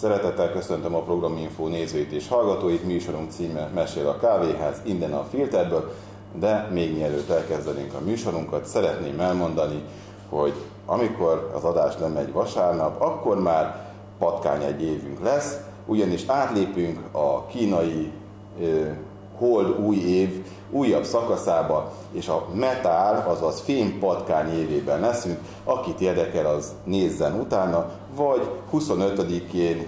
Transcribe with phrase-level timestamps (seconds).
[0.00, 5.94] Szeretettel köszöntöm a Programinfo nézőit és hallgatóit, műsorunk címe Mesél a kávéház, innen a filterből,
[6.34, 9.82] de még mielőtt elkezdenénk a műsorunkat, szeretném elmondani,
[10.28, 10.52] hogy
[10.86, 17.46] amikor az adás nem megy vasárnap, akkor már patkány egy évünk lesz, ugyanis átlépünk a
[17.46, 18.12] kínai
[19.38, 23.64] hold új év újabb szakaszába, és a metál, azaz
[24.00, 29.86] patkány évében leszünk, akit érdekel, az nézzen utána, vagy 25-én,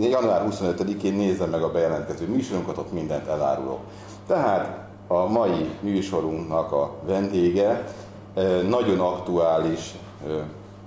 [0.00, 3.78] január 25-én nézze meg a bejelentkező műsorunkat, ott mindent elárulok.
[4.26, 7.92] Tehát a mai műsorunknak a vendége
[8.68, 9.94] nagyon aktuális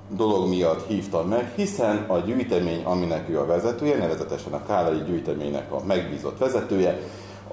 [0.10, 5.72] dolog miatt hívtam meg, hiszen a gyűjtemény, aminek ő a vezetője, nevezetesen a Kálai gyűjteménynek
[5.72, 7.00] a megbízott vezetője,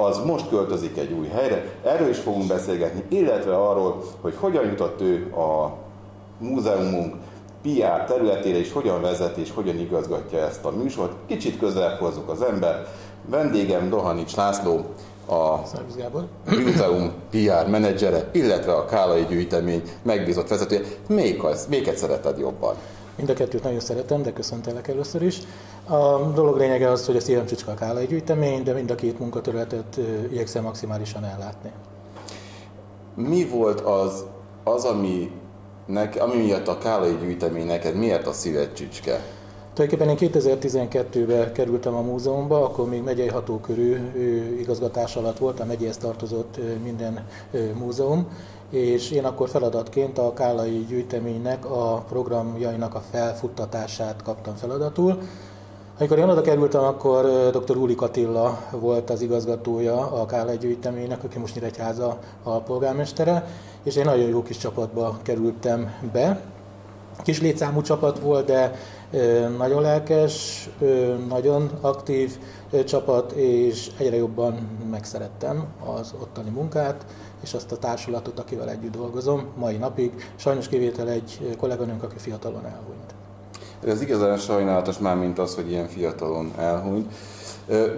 [0.07, 1.65] az most költözik egy új helyre.
[1.85, 5.73] Erről is fogunk beszélgetni, illetve arról, hogy hogyan jutott ő a
[6.39, 7.15] múzeumunk
[7.63, 11.13] PR területére, és hogyan vezet és hogyan igazgatja ezt a műsort.
[11.27, 12.87] Kicsit közel hozzuk az ember.
[13.27, 14.85] Vendégem Dohanics László,
[15.27, 15.61] a
[16.45, 20.81] múzeum PR menedzsere, illetve a Kálai gyűjtemény megbízott vezetője.
[21.09, 22.75] Melyik az, melyiket szereted jobban?
[23.21, 25.39] Mind a kettőt nagyon szeretem, de köszöntelek először is.
[25.87, 29.19] A dolog lényege az, hogy a szívem csücska a Kálai gyűjtemény, de mind a két
[29.19, 31.71] munkaterületet igyekszem maximálisan ellátni.
[33.15, 34.25] Mi volt az,
[34.65, 35.31] az ami,
[35.87, 39.21] nek, ami miatt a Kálai gyűjtemény neked miért a szíved csücske?
[39.75, 43.97] Tulajdonképpen én 2012-ben kerültem a múzeumba, akkor még megyei hatókörű
[44.59, 47.27] igazgatás alatt volt, a megyéhez tartozott minden
[47.79, 48.27] múzeum,
[48.71, 55.19] és én akkor feladatként a Kálai gyűjteménynek a programjainak a felfuttatását kaptam feladatul.
[55.99, 57.77] Amikor én oda kerültem, akkor dr.
[57.77, 63.47] Uli Katilla volt az igazgatója a Kálai gyűjteménynek, aki most Nyíregyháza a polgármestere,
[63.83, 66.41] és én nagyon jó kis csapatba kerültem be.
[67.23, 68.75] Kis létszámú csapat volt, de
[69.59, 70.69] nagyon lelkes,
[71.29, 72.39] nagyon aktív
[72.85, 75.65] csapat, és egyre jobban megszerettem
[75.99, 77.05] az ottani munkát,
[77.43, 80.13] és azt a társulatot, akivel együtt dolgozom mai napig.
[80.37, 83.15] Sajnos kivétel egy kolléganőnk, aki fiatalon elhunyt.
[83.85, 87.13] Ez igazán sajnálatos már, mint az, hogy ilyen fiatalon elhunyt.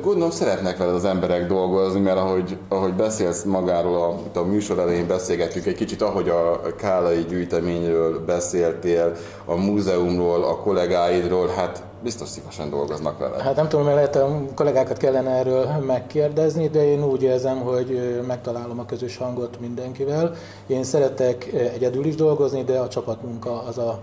[0.03, 3.97] Gondolom szeretnek veled az emberek dolgozni, mert ahogy, ahogy beszélsz magáról,
[4.35, 9.13] a, a műsor elején beszélgettünk egy kicsit, ahogy a Kálai gyűjteményről beszéltél,
[9.45, 13.43] a múzeumról, a kollégáidról, hát biztos szívesen dolgoznak vele.
[13.43, 18.21] Hát nem tudom, mert lehet a kollégákat kellene erről megkérdezni, de én úgy érzem, hogy
[18.27, 20.35] megtalálom a közös hangot mindenkivel.
[20.67, 24.03] Én szeretek egyedül is dolgozni, de a csapatmunka az a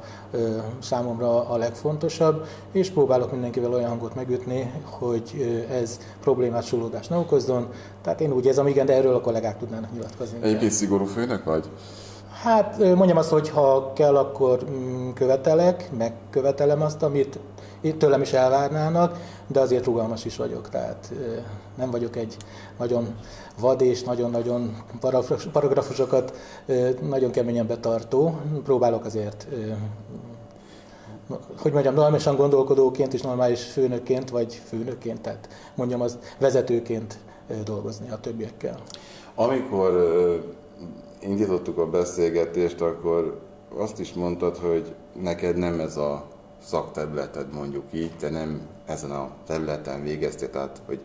[0.82, 7.68] számomra a legfontosabb, és próbálok mindenkivel olyan hangot megütni, hogy ez problémát, súlódást ne okozzon.
[8.02, 10.38] Tehát én úgy érzem, igen, de erről a kollégák tudnának nyilatkozni.
[10.42, 11.70] Egyébként szigorú főnök vagy?
[12.44, 17.40] Hát mondjam azt, hogy ha kell, akkor mm, követelek, megkövetelem azt, amit
[17.97, 19.17] tőlem is elvárnának,
[19.47, 21.12] de azért rugalmas is vagyok, tehát
[21.78, 22.38] nem vagyok egy
[22.78, 23.16] nagyon
[23.59, 24.84] vad és nagyon-nagyon
[25.51, 26.38] paragrafusokat
[27.01, 28.40] nagyon keményen betartó.
[28.63, 29.47] Próbálok azért
[31.62, 37.17] hogy mondjam, normálisan gondolkodóként és normális főnökként, vagy főnökként, tehát mondjam az vezetőként
[37.63, 38.79] dolgozni a többiekkel.
[39.35, 39.91] Amikor
[41.19, 43.40] indítottuk a beszélgetést, akkor
[43.78, 46.28] azt is mondtad, hogy neked nem ez a
[46.64, 51.00] szakterületed mondjuk így, te nem ezen a területen végeztél, tehát hogy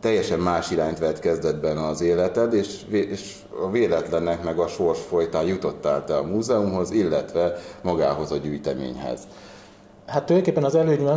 [0.00, 5.46] teljesen más irányt vett kezdetben az életed, és, és a véletlennek meg a sors folytán
[5.46, 9.20] jutottál te a múzeumhoz, illetve magához a gyűjteményhez.
[10.06, 10.74] Hát tulajdonképpen az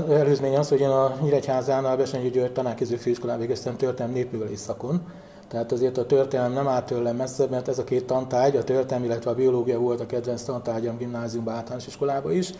[0.09, 5.01] előzmény az, hogy én a Nyíregyházánál Besenyi György tanárképző főiskolán végeztem történelmi népművelés szakon,
[5.47, 9.03] tehát azért a történelem nem állt tőlem messze, mert ez a két tantárgy, a történelem,
[9.03, 12.53] illetve a biológia volt a kedvenc tantárgyam gimnáziumban, általános iskolában is,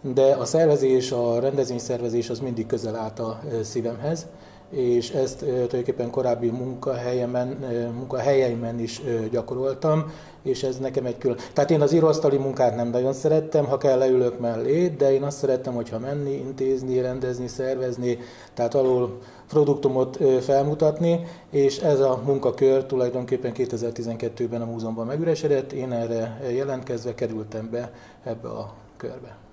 [0.00, 4.26] de a szervezés, a rendezvényszervezés az mindig közel állt a szívemhez,
[4.70, 7.46] és ezt tulajdonképpen korábbi munkahelyemen,
[7.94, 10.12] munkahelyeimen is gyakoroltam,
[10.42, 11.36] és ez nekem egy külön.
[11.52, 15.38] Tehát én az íróasztali munkát nem nagyon szerettem, ha kell leülök mellé, de én azt
[15.38, 18.18] szerettem, hogyha menni, intézni, rendezni, szervezni,
[18.54, 19.18] tehát alul
[19.48, 21.20] produktumot felmutatni,
[21.50, 27.92] és ez a munkakör tulajdonképpen 2012-ben a múzeumban megüresedett, én erre jelentkezve kerültem be
[28.24, 29.45] ebbe a körbe.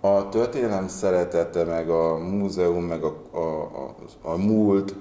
[0.00, 4.94] A történelem szeretete, meg a múzeum, meg a, a, a, a múlt,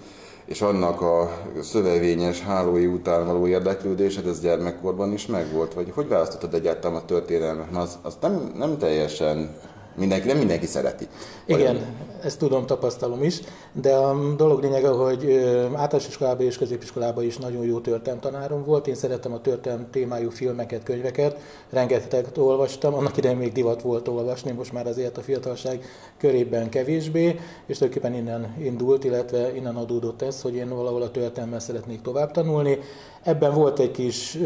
[0.45, 1.31] és annak a
[1.61, 5.73] szövevényes hálói után való érdeklődésed, ez gyermekkorban is megvolt?
[5.73, 7.75] Vagy hogy választottad egyáltalán a történelmet?
[7.75, 9.55] Az, az nem, nem teljesen
[9.95, 11.07] mindenki, nem mindenki szereti.
[11.45, 11.79] Igen,
[12.23, 13.39] ezt tudom, tapasztalom is,
[13.73, 15.31] de a dolog lényege, hogy
[15.73, 18.87] általános iskolában és középiskolában is nagyon jó történelem tanárom volt.
[18.87, 21.39] Én szerettem a történelem témájú filmeket, könyveket,
[21.69, 25.83] rengeteget olvastam, annak idején még divat volt olvasni, most már azért a fiatalság
[26.17, 31.59] körében kevésbé, és tulajdonképpen innen indult, illetve innen adódott ez, hogy én valahol a történelemmel
[31.59, 32.79] szeretnék tovább tanulni.
[33.23, 34.37] Ebben volt egy kis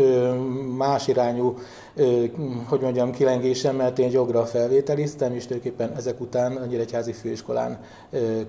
[0.77, 1.57] más irányú,
[2.65, 7.62] hogy mondjam, kilengésem, mert én jogra felvételiztem, és tulajdonképpen ezek után a Nyíregyházi Főiskolán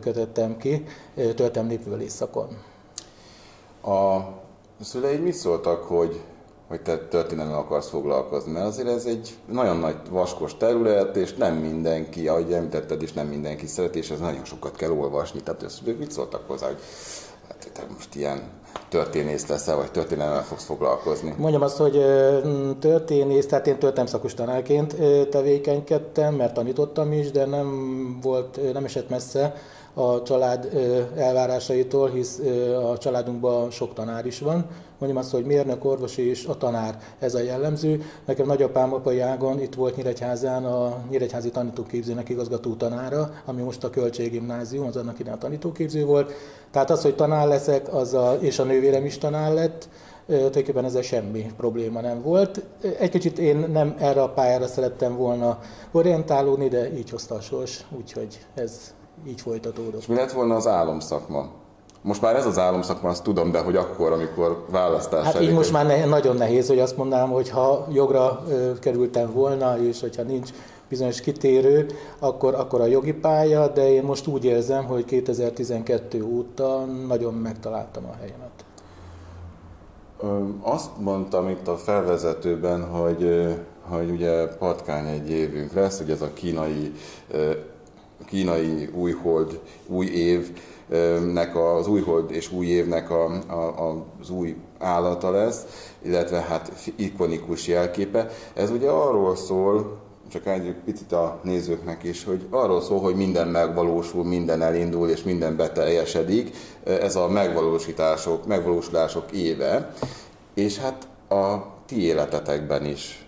[0.01, 0.85] kötöttem ki,
[1.15, 2.49] töltem népművelés szakon.
[3.83, 4.19] A
[4.81, 6.21] szüleid mit szóltak, hogy
[6.69, 11.55] hogy te történelemmel akarsz foglalkozni, mert azért ez egy nagyon nagy vaskos terület, és nem
[11.55, 15.41] mindenki, ahogy említetted, és nem mindenki szereti, és ez nagyon sokat kell olvasni.
[15.41, 16.79] Tehát ezt mit szóltak hozzá, hogy
[17.49, 18.43] hát te most ilyen
[18.89, 21.35] történész leszel, vagy történelemmel fogsz foglalkozni?
[21.39, 22.05] Mondjam azt, hogy
[22.79, 24.97] történész, tehát én történelem szakos tanárként
[25.31, 29.55] tevékenykedtem, mert tanítottam is, de nem volt, nem esett messze
[29.95, 30.69] a család
[31.17, 32.41] elvárásaitól, hisz
[32.93, 34.67] a családunkban sok tanár is van.
[34.99, 38.03] Mondjam azt, hogy mérnök, orvos és a tanár, ez a jellemző.
[38.25, 43.91] Nekem nagyapám apai ágon itt volt Nyíregyházán a Nyíregyházi Tanítóképzőnek igazgató tanára, ami most a
[43.91, 46.33] Költséggimnázium, az annak idején a tanítóképző volt.
[46.75, 49.89] Tehát az, hogy tanár leszek, az a, és a nővérem is tanár lett,
[50.27, 52.63] tulajdonképpen ezzel semmi probléma nem volt.
[52.99, 55.59] Egy kicsit én nem erre a pályára szerettem volna
[55.93, 58.95] orientálódni, de így hozta a sors, úgyhogy ez
[59.27, 60.01] így folytatódott.
[60.01, 61.49] És mi lett volna az álomszakma?
[62.03, 65.73] Most már ez az álomszakma, azt tudom, de hogy akkor, amikor választás Hát így most
[65.73, 70.23] már ne, nagyon nehéz, hogy azt mondanám, hogy ha jogra ö, kerültem volna, és hogyha
[70.23, 70.51] nincs
[70.89, 71.87] bizonyos kitérő,
[72.19, 78.05] akkor, akkor a jogi pálya, de én most úgy érzem, hogy 2012 óta nagyon megtaláltam
[78.05, 78.65] a helyemet.
[80.61, 86.33] Azt mondtam itt a felvezetőben, hogy, hogy ugye patkány egy évünk lesz, ugye ez a
[86.33, 86.93] kínai
[88.27, 95.91] kínai újhold, új évnek az újhold és új évnek a, a, az új állata lesz,
[96.03, 98.31] illetve hát ikonikus jelképe.
[98.55, 99.97] Ez ugye arról szól,
[100.33, 105.23] csak egy picit a nézőknek is, hogy arról szól, hogy minden megvalósul, minden elindul és
[105.23, 106.57] minden beteljesedik.
[106.85, 109.93] Ez a megvalósítások, megvalósulások éve.
[110.55, 113.27] És hát a ti életetekben is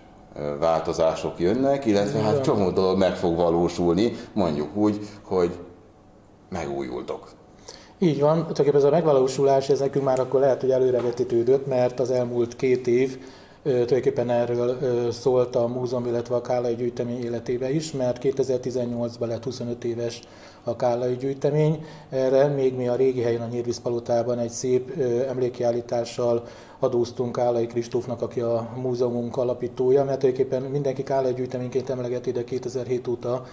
[0.58, 5.58] változások jönnek, illetve hát csomó dolog meg fog valósulni, mondjuk úgy, hogy
[6.48, 7.28] megújultok.
[7.98, 12.10] Így van, tulajdonképpen ez a megvalósulás, ez nekünk már akkor lehet, hogy előrevetítődött, mert az
[12.10, 13.18] elmúlt két év
[13.66, 19.84] tulajdonképpen erről szólt a múzeum, illetve a Kálai gyűjtemény életébe is, mert 2018-ban lett 25
[19.84, 20.20] éves
[20.66, 21.84] a Kálai gyűjtemény.
[22.10, 26.44] Erre még mi a régi helyen a Nyírvízpalotában egy szép emlékkiállítással
[26.78, 33.08] adóztunk Állai Kristófnak, aki a múzeumunk alapítója, mert tulajdonképpen mindenki Kálai gyűjteményként emlegeti, de 2007
[33.08, 33.44] óta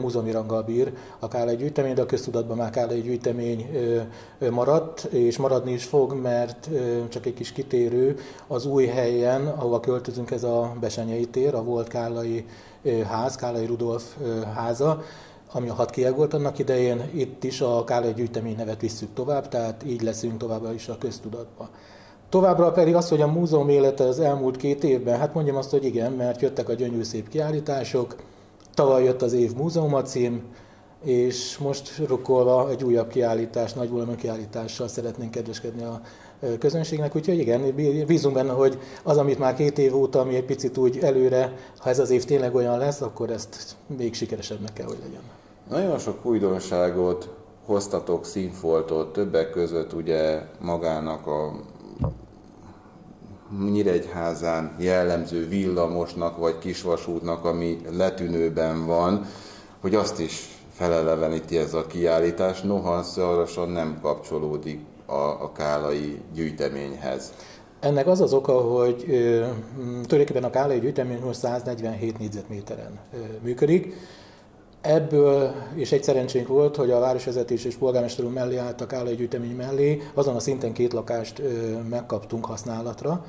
[0.00, 3.68] múzeumi ranggal bír a Kálai gyűjtemény, de a köztudatban már Kálai gyűjtemény
[4.50, 6.68] maradt, és maradni is fog, mert
[7.08, 11.88] csak egy kis kitérő, az új helyen, ahova költözünk, ez a Besenyei tér, a volt
[11.88, 12.44] Kálai
[13.08, 14.16] ház, Kálai Rudolf
[14.54, 15.02] háza,
[15.52, 19.82] ami a hat kieg annak idején, itt is a Kálai gyűjtemény nevet visszük tovább, tehát
[19.86, 21.68] így leszünk továbbra is a köztudatban.
[22.28, 25.84] Továbbra pedig az, hogy a múzeum élete az elmúlt két évben, hát mondjam azt, hogy
[25.84, 28.16] igen, mert jöttek a gyönyörű szép kiállítások,
[28.74, 30.42] tavaly jött az év múzeuma cím,
[31.04, 36.00] és most rukkolva egy újabb kiállítás, nagy volumenű kiállítással szeretnénk kedveskedni a
[36.58, 37.74] közönségnek, úgyhogy igen,
[38.06, 41.88] bízunk benne, hogy az, amit már két év óta, ami egy picit úgy előre, ha
[41.88, 45.20] ez az év tényleg olyan lesz, akkor ezt még sikeresebbnek kell, hogy legyen.
[45.70, 47.28] Nagyon sok újdonságot
[47.66, 51.52] hoztatok színfoltot, többek között ugye magának a
[53.70, 59.26] Nyíregyházán jellemző villamosnak vagy kisvasútnak, ami letűnőben van,
[59.80, 67.32] hogy azt is feleleveníti ez a kiállítás, noha szorosan nem kapcsolódik a, a kálai gyűjteményhez.
[67.80, 69.04] Ennek az az oka, hogy
[69.76, 72.98] tulajdonképpen a kálai gyűjtemény most 147 négyzetméteren
[73.42, 73.94] működik,
[74.84, 80.02] Ebből és egy szerencsénk volt, hogy a városvezetés és polgármester mellé álltak állai gyűjtemény mellé,
[80.14, 81.42] azon a szinten két lakást
[81.88, 83.24] megkaptunk használatra,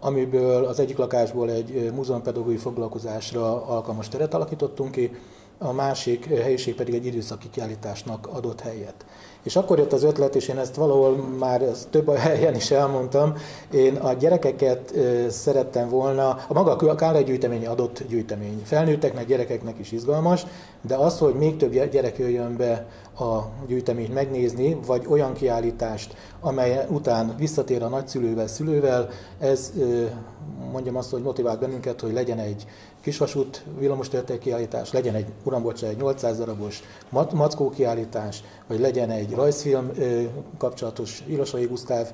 [0.00, 5.10] amiből az egyik lakásból egy múzeumpedagógiai foglalkozásra alkalmas teret alakítottunk ki,
[5.58, 9.04] a másik helyiség pedig egy időszaki kiállításnak adott helyet.
[9.42, 13.34] És akkor jött az ötlet, és én ezt valahol már több helyen is elmondtam,
[13.70, 14.94] én a gyerekeket
[15.28, 18.62] szerettem volna, a maga a Kálai gyűjtemény adott gyűjtemény.
[18.64, 20.46] Felnőtteknek, gyerekeknek is izgalmas,
[20.80, 22.86] de az, hogy még több gyerek jöjjön be
[23.18, 29.08] a gyűjteményt megnézni, vagy olyan kiállítást, amely után visszatér a nagyszülővel, szülővel,
[29.38, 29.72] ez
[30.70, 32.66] mondjam azt, hogy motivált bennünket, hogy legyen egy
[33.00, 36.82] kisvasút villamostörténet kiállítás, legyen egy, uram egy 800 darabos
[37.32, 39.90] mackó kiállítás, vagy legyen egy rajzfilm
[40.58, 42.12] kapcsolatos Ilosai Gusztáv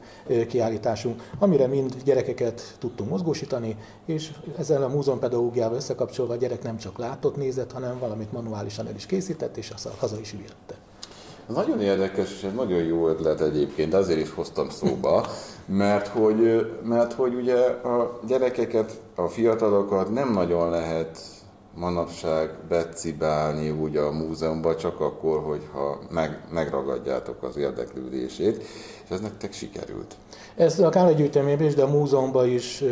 [0.48, 6.98] kiállításunk, amire mind gyerekeket tudtunk mozgósítani, és ezzel a múzeumpedagógiával összekapcsolva a gyerek nem csak
[6.98, 10.91] látott, nézett, hanem valamit manuálisan el is készített, és azt haza is vitte.
[11.46, 15.26] Nagyon érdekes, és egy nagyon jó ötlet egyébként, azért is hoztam szóba,
[15.66, 21.18] mert hogy, mert hogy ugye a gyerekeket, a fiatalokat nem nagyon lehet
[21.74, 28.62] manapság becibálni úgy a múzeumban, csak akkor, hogyha meg, megragadjátok az érdeklődését,
[29.04, 30.14] és ez nektek sikerült.
[30.56, 32.84] Ez a Károly gyűjteményben is, de a múzeumban is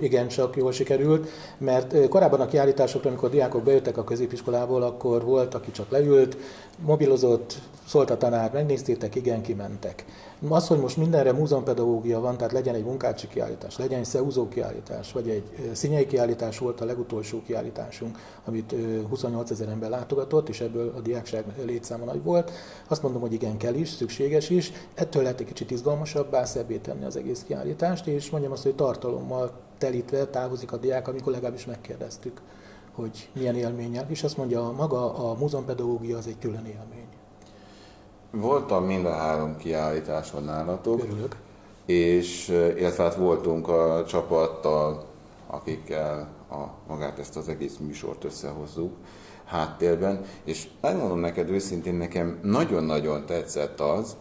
[0.00, 5.54] igencsak jól sikerült, mert korábban a kiállításokra, amikor a diákok bejöttek a középiskolából, akkor volt,
[5.54, 6.36] aki csak leült,
[6.84, 10.04] mobilozott, szólt a tanár, megnéztétek, igen, kimentek.
[10.48, 15.12] Az, hogy most mindenre múzeumpedagógia van, tehát legyen egy munkácsi kiállítás, legyen egy szeúzó kiállítás,
[15.12, 18.74] vagy egy szinyei kiállítás volt a legutolsó kiállításunk, amit
[19.08, 22.50] 28 ezer ember látogatott, és ebből a diákság létszáma nagy volt.
[22.88, 24.72] Azt mondom, hogy igen, kell is, szükséges is.
[24.94, 29.52] Ettől lehet egy kicsit izgalmasabbá, szebbé tenni az egész kiállítást, és mondjam azt, hogy tartalommal
[29.78, 32.40] telítve távozik a diák, amikor legalábbis megkérdeztük,
[32.94, 37.06] hogy milyen élménnyel, és azt mondja, maga a múzeumpedagógia az egy külön élmény.
[38.30, 41.02] Voltam mind a három kiállításon nálatok.
[41.02, 41.36] Örülök.
[41.86, 45.04] És illetve hát voltunk a csapattal,
[45.46, 48.92] akikkel a, magát ezt az egész műsort összehozzuk
[49.44, 54.16] háttérben, és megmondom neked őszintén, nekem nagyon-nagyon tetszett az,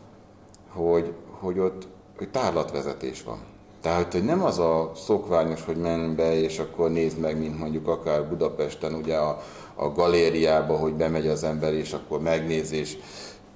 [0.70, 1.88] hogy, hogy ott
[2.18, 3.40] hogy tárlatvezetés van.
[3.82, 7.88] Tehát, hogy nem az a szokványos, hogy menj be, és akkor nézd meg, mint mondjuk
[7.88, 9.42] akár Budapesten, ugye a,
[9.76, 12.98] a galériába, hogy bemegy az ember, és akkor megnéz, és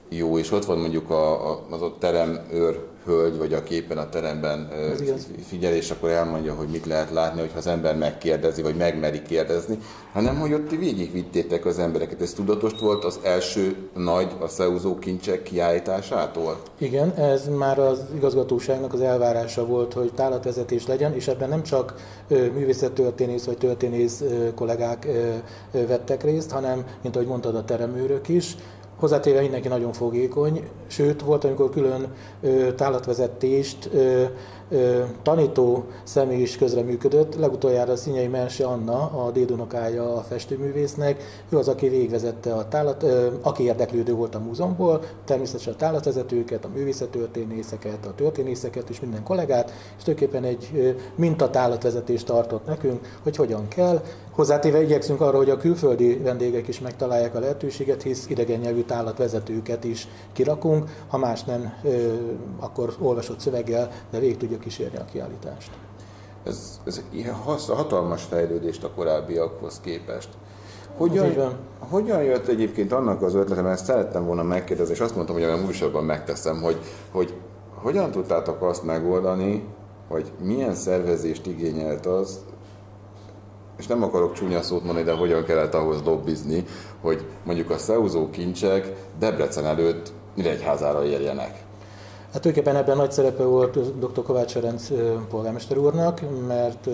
[0.10, 4.10] jó, és ott van mondjuk a, a, az ott teremőr hölgy, vagy a képen a
[4.10, 4.70] teremben
[5.48, 9.78] figyel, és akkor elmondja, hogy mit lehet látni, hogyha az ember megkérdezi, vagy megmeri kérdezni,
[10.14, 12.22] hanem hogy ott végigvittétek az embereket.
[12.22, 16.62] Ez tudatos volt az első nagy, a szeúzó kincsek kiállításától?
[16.78, 21.94] Igen, ez már az igazgatóságnak az elvárása volt, hogy tálatvezetés legyen, és ebben nem csak
[22.30, 24.24] művészettörténész vagy történész
[24.56, 25.08] kollégák
[25.72, 28.56] vettek részt, hanem, mint ahogy mondtad, a teremőrök is,
[29.00, 34.24] Hozzátéve mindenki nagyon fogékony, sőt volt, amikor külön ö, tálatvezetést ö,
[34.70, 37.36] ö, tanító személy is közreműködött.
[37.36, 43.28] Legutoljára Szinyei Mense Anna, a dédunokája a festőművésznek, ő az, aki végvezette a tálat, ö,
[43.42, 49.72] aki érdeklődő volt a múzeumból, természetesen a tálatvezetőket, a művészettörténészeket, a történészeket és minden kollégát,
[49.98, 54.02] és tulajdonképpen egy mintatálatvezetést tartott nekünk, hogy hogyan kell.
[54.36, 59.84] Hozzátéve igyekszünk arra, hogy a külföldi vendégek is megtalálják a lehetőséget, hisz idegen nyelvű tálatvezetőket
[59.84, 61.74] is kirakunk, ha más nem,
[62.60, 65.72] akkor olvasott szöveggel, de végig tudja kísérni a kiállítást.
[66.44, 67.34] Ez, ez ilyen
[67.68, 70.30] hatalmas fejlődést a korábbiakhoz képest.
[70.98, 75.36] Hogyan, hogyan jött egyébként annak az ötlete, mert ezt szerettem volna megkérdezni, és azt mondtam,
[75.36, 76.78] hogy a műsorban megteszem, hogy,
[77.12, 77.34] hogy
[77.76, 79.68] hogyan tudtátok azt megoldani,
[80.08, 82.40] hogy milyen szervezést igényelt az,
[83.78, 86.64] és nem akarok csúnya szót mondani, de hogyan kellett ahhoz lobbizni,
[87.02, 91.65] hogy mondjuk a szeúzó kincsek Debrecen előtt Nyíregyházára érjenek.
[92.36, 94.24] Hát tulajdonképpen ebben nagy szerepe volt dr.
[94.24, 94.88] Kovács Ferenc
[95.30, 96.90] polgármester úrnak, mert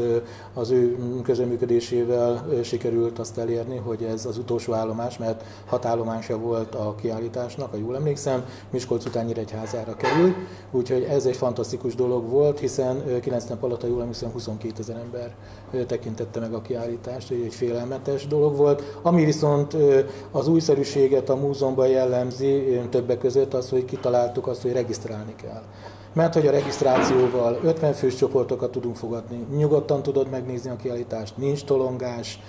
[0.53, 6.75] az ő közöműködésével sikerült azt elérni, hogy ez az utolsó állomás, mert hat állomása volt
[6.75, 10.35] a kiállításnak, ha jól emlékszem, Miskolc után Nyíregyházára került,
[10.71, 14.95] úgyhogy ez egy fantasztikus dolog volt, hiszen 9 nap alatt, ha jól emlékszem, 22 ezer
[14.95, 15.35] ember
[15.87, 18.99] tekintette meg a kiállítást, egy félelmetes dolog volt.
[19.01, 19.77] Ami viszont
[20.31, 25.61] az újszerűséget a múzeumban jellemzi, többek között az, hogy kitaláltuk azt, hogy regisztrálni kell.
[26.13, 31.63] Mert hogy a regisztrációval 50 fős csoportokat tudunk fogadni, nyugodtan tudod megnézni a kiállítást, nincs
[31.63, 32.39] tolongás,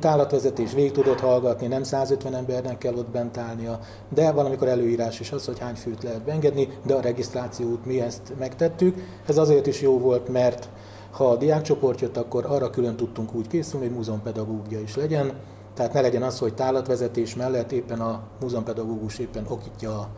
[0.00, 3.78] tálatvezetés végig tudod hallgatni, nem 150 embernek kell ott bent állnia,
[4.08, 8.00] de van, amikor előírás is az, hogy hány főt lehet beengedni, de a regisztrációt mi
[8.00, 8.96] ezt megtettük.
[9.26, 10.68] Ez azért is jó volt, mert
[11.10, 15.32] ha a diákcsoport jött, akkor arra külön tudtunk úgy készülni, hogy múzeumpedagógia is legyen,
[15.74, 20.08] tehát ne legyen az, hogy tálatvezetés mellett éppen a múzeumpedagógus éppen okítja a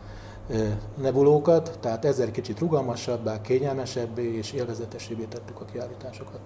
[1.01, 6.39] nebulókat, tehát ezzel kicsit rugalmasabbá, kényelmesebbé és élvezetesebbé tettük a kiállításokat.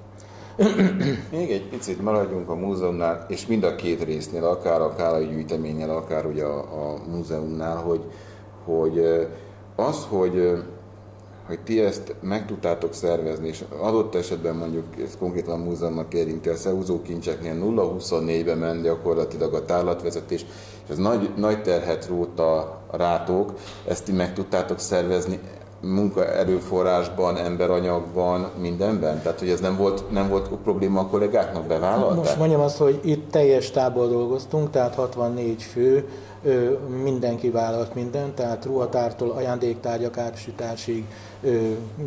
[1.31, 5.89] Még egy picit maradjunk a múzeumnál, és mind a két résznél, akár a Kálai gyűjteménynél,
[5.89, 8.01] akár ugye a, a múzeumnál, hogy,
[8.65, 9.27] hogy
[9.75, 10.63] az, hogy
[11.45, 16.50] hogy ti ezt meg tudtátok szervezni, és adott esetben mondjuk ez konkrétan a múzeumnak érinti,
[16.50, 20.45] a szeúzó kincseknél 0-24-be ment gyakorlatilag a tárlatvezetés,
[20.83, 23.53] és ez nagy, nagy terhet rót a rátók,
[23.88, 25.39] ezt ti meg tudtátok szervezni
[25.83, 29.21] munkaerőforrásban, emberanyagban, mindenben?
[29.21, 32.17] Tehát, hogy ez nem volt, nem volt probléma a kollégáknak bevállalták?
[32.17, 36.07] Most mondjam azt, hogy itt teljes tából dolgoztunk, tehát 64 fő,
[37.03, 41.05] mindenki vállalt mindent, tehát ruhatártól ajándéktárgyak árusításig,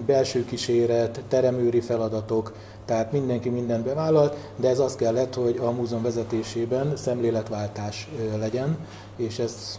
[0.07, 2.53] belső kíséret, teremőri feladatok,
[2.87, 8.79] tehát mindenki mindent bevállalt, de ez az kellett, hogy a múzeum vezetésében szemléletváltás legyen,
[9.17, 9.79] és ez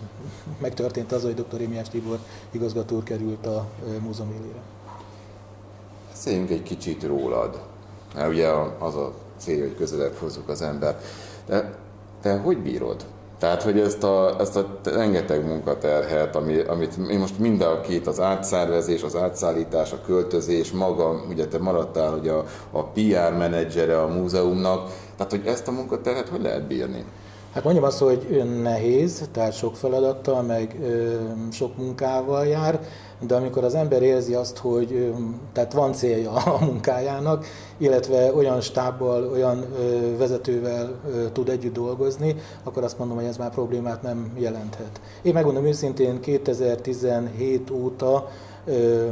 [0.62, 1.62] megtörtént az, hogy dr.
[1.62, 2.20] Émiás Tibor
[2.52, 3.66] igazgató került a
[4.02, 4.60] múzeum élére.
[6.10, 7.62] Beszéljünk egy kicsit rólad.
[8.16, 8.48] Mert ugye
[8.80, 11.00] az a cél, hogy közelebb hozzuk az ember.
[11.46, 11.78] De
[12.22, 13.06] te hogy bírod?
[13.40, 18.08] Tehát, hogy ezt a, ezt a rengeteg munkaterhet, ami, amit én most mind a két,
[18.08, 24.02] az átszervezés, az átszállítás, a költözés, maga, ugye te maradtál ugye a, a PR menedzsere
[24.02, 27.06] a múzeumnak, tehát, hogy ezt a munkaterhet hogy lehet bírni?
[27.54, 31.16] Hát mondjam azt, hogy nehéz, tehát sok feladattal, meg ö,
[31.52, 32.80] sok munkával jár,
[33.20, 35.10] de amikor az ember érzi azt, hogy ö,
[35.54, 37.46] tehát van célja a munkájának,
[37.78, 43.38] illetve olyan stábbal, olyan ö, vezetővel ö, tud együtt dolgozni, akkor azt mondom, hogy ez
[43.38, 45.02] már problémát nem jelenthet.
[45.22, 48.28] Én megmondom őszintén, 2017 óta
[48.66, 49.06] ö,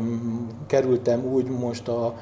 [0.68, 2.14] kerültem úgy most a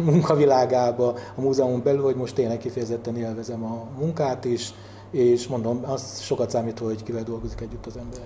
[0.00, 4.74] munkavilágába, a múzeumon belül, hogy most tényleg kifejezetten élvezem a munkát is,
[5.16, 8.20] és mondom, az sokat számít, hogy kivel dolgozik együtt az ember.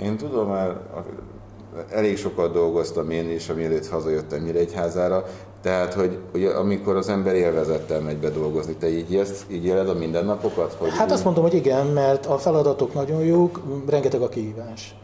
[0.00, 0.76] Én tudom, mert
[1.90, 5.24] elég sokat dolgoztam én is, amiért hazajöttem Nyíregyházára,
[5.62, 9.88] tehát, hogy, hogy amikor az ember élvezettel megy be dolgozni, te így, élsz, így éled
[9.88, 10.72] a mindennapokat?
[10.78, 14.94] Hogy hát azt mondom, hogy igen, mert a feladatok nagyon jók, rengeteg a kihívás.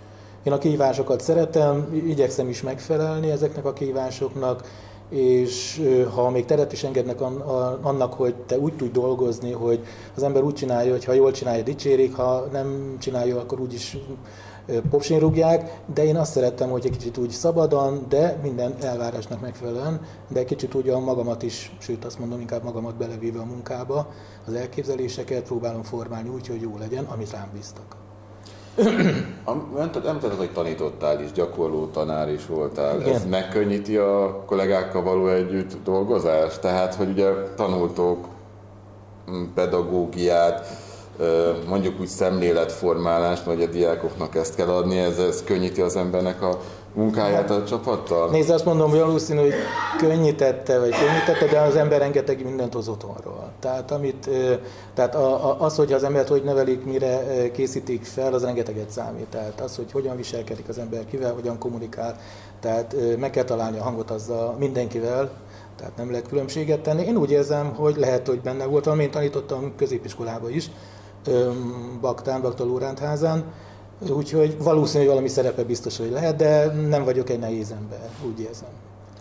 [0.42, 4.62] Én a kihívásokat szeretem, igyekszem is megfelelni ezeknek a kihívásoknak,
[5.08, 5.82] és
[6.14, 7.20] ha még teret is engednek
[7.82, 9.84] annak, hogy te úgy tudj dolgozni, hogy
[10.16, 13.96] az ember úgy csinálja, hogy ha jól csinálja, dicsérik, ha nem csinálja, akkor úgyis
[14.90, 20.00] popsin rúgják, de én azt szerettem, hogy egy kicsit úgy szabadon, de minden elvárásnak megfelelően,
[20.28, 24.10] de kicsit úgy a magamat is, sőt azt mondom, inkább magamat belevéve a munkába,
[24.46, 28.03] az elképzeléseket próbálom formálni úgy, hogy jó legyen, amit rám bíztak.
[29.46, 33.00] Említetted, hogy tanítottál is, gyakorló tanár is voltál.
[33.00, 33.14] Igen.
[33.14, 36.60] Ez megkönnyíti a kollégákkal való együtt dolgozást?
[36.60, 38.26] Tehát, hogy ugye tanultok
[39.30, 40.66] mm, pedagógiát,
[41.68, 46.58] mondjuk úgy szemléletformálást, hogy a diákoknak ezt kell adni, ez, ez könnyíti az embernek a
[46.94, 48.30] munkáját a csapattal?
[48.30, 49.54] Nézd, azt mondom, hogy valószínű, hogy
[49.98, 53.43] könnyítette, vagy könnyítette, de az ember rengeteg mindent hoz otthonról.
[53.60, 54.30] Tehát, amit,
[54.94, 55.14] tehát
[55.58, 59.26] az, hogy az embert hogy nevelik, mire készítik fel, az rengeteget számít.
[59.26, 62.16] Tehát az, hogy hogyan viselkedik az ember, kivel, hogyan kommunikál.
[62.60, 65.30] Tehát meg kell találni a hangot azzal mindenkivel,
[65.76, 67.02] tehát nem lehet különbséget tenni.
[67.02, 70.70] Én úgy érzem, hogy lehet, hogy benne voltam, én tanítottam középiskolába is,
[72.00, 73.44] Baktán, Bakta Lóránt házán,
[74.08, 78.40] úgyhogy valószínű, hogy valami szerepe biztos, hogy lehet, de nem vagyok egy nehéz ember, úgy
[78.40, 78.68] érzem.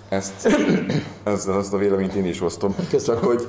[0.09, 0.47] Ezt,
[1.23, 2.75] ezzel azt a véleményt én is osztom.
[2.89, 3.21] Köszönöm.
[3.21, 3.47] Csak hogy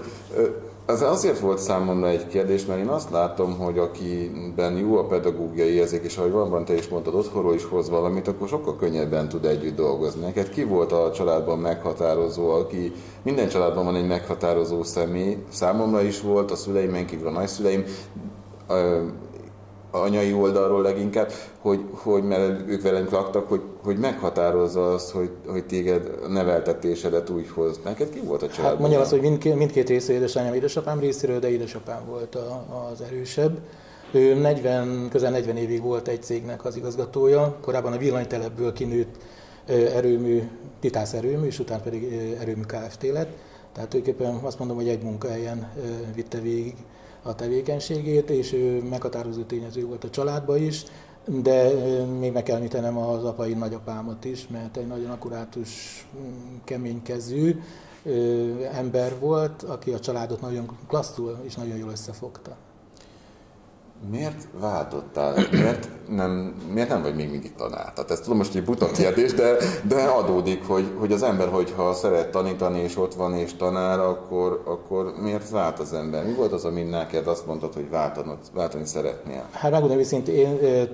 [0.87, 5.73] ez azért volt számomra egy kérdés, mert én azt látom, hogy akiben jó a pedagógiai
[5.73, 9.45] érzék, és ahogy valóban te is mondtad, otthonról is hoz valamit, akkor sokkal könnyebben tud
[9.45, 10.21] együtt dolgozni.
[10.21, 12.93] Neked ki volt a családban meghatározó, aki
[13.23, 17.85] minden családban van egy meghatározó személy, számomra is volt, a szüleimen kívül a nagyszüleim,
[20.01, 25.65] anyai oldalról leginkább, hogy, hogy mert ők velünk laktak, hogy, hogy meghatározza azt, hogy, hogy
[25.65, 27.81] téged neveltetésedet úgy hoz.
[27.85, 28.71] Neked ki volt a család?
[28.71, 33.01] Hát mondjam azt, hogy mindkét, mindkét része édesanyám, édesapám részéről, de édesapám volt a, az
[33.01, 33.59] erősebb.
[34.11, 39.15] Ő 40, közel 40 évig volt egy cégnek az igazgatója, korábban a villanytelepből kinőtt
[39.67, 40.43] erőmű,
[40.81, 43.03] titász erőmű, és utána pedig erőmű Kft.
[43.03, 43.37] lett.
[43.73, 45.73] Tehát tulajdonképpen azt mondom, hogy egy munkahelyen
[46.15, 46.75] vitte végig
[47.27, 50.85] a tevékenységét, és ő meghatározó tényező volt a családban is,
[51.25, 51.73] de
[52.19, 56.07] még meg kell említenem az apai nagyapámat is, mert egy nagyon akkurátus,
[56.65, 57.61] keménykezű
[58.73, 62.57] ember volt, aki a családot nagyon klasszul és nagyon jól összefogta.
[64.11, 65.35] Miért váltottál?
[65.51, 67.93] Miért nem, miért nem vagy még mindig tanár?
[67.93, 69.57] Tehát ezt tudom most egy buta kérdés, de,
[69.89, 74.63] de adódik, hogy, hogy az ember, hogyha szeret tanítani, és ott van, és tanár, akkor,
[74.65, 76.25] akkor miért vált az ember?
[76.25, 79.45] Mi volt az, ami neked azt mondtad, hogy váltani, váltani szeretnél?
[79.53, 80.89] Hát megmondom őszintén, én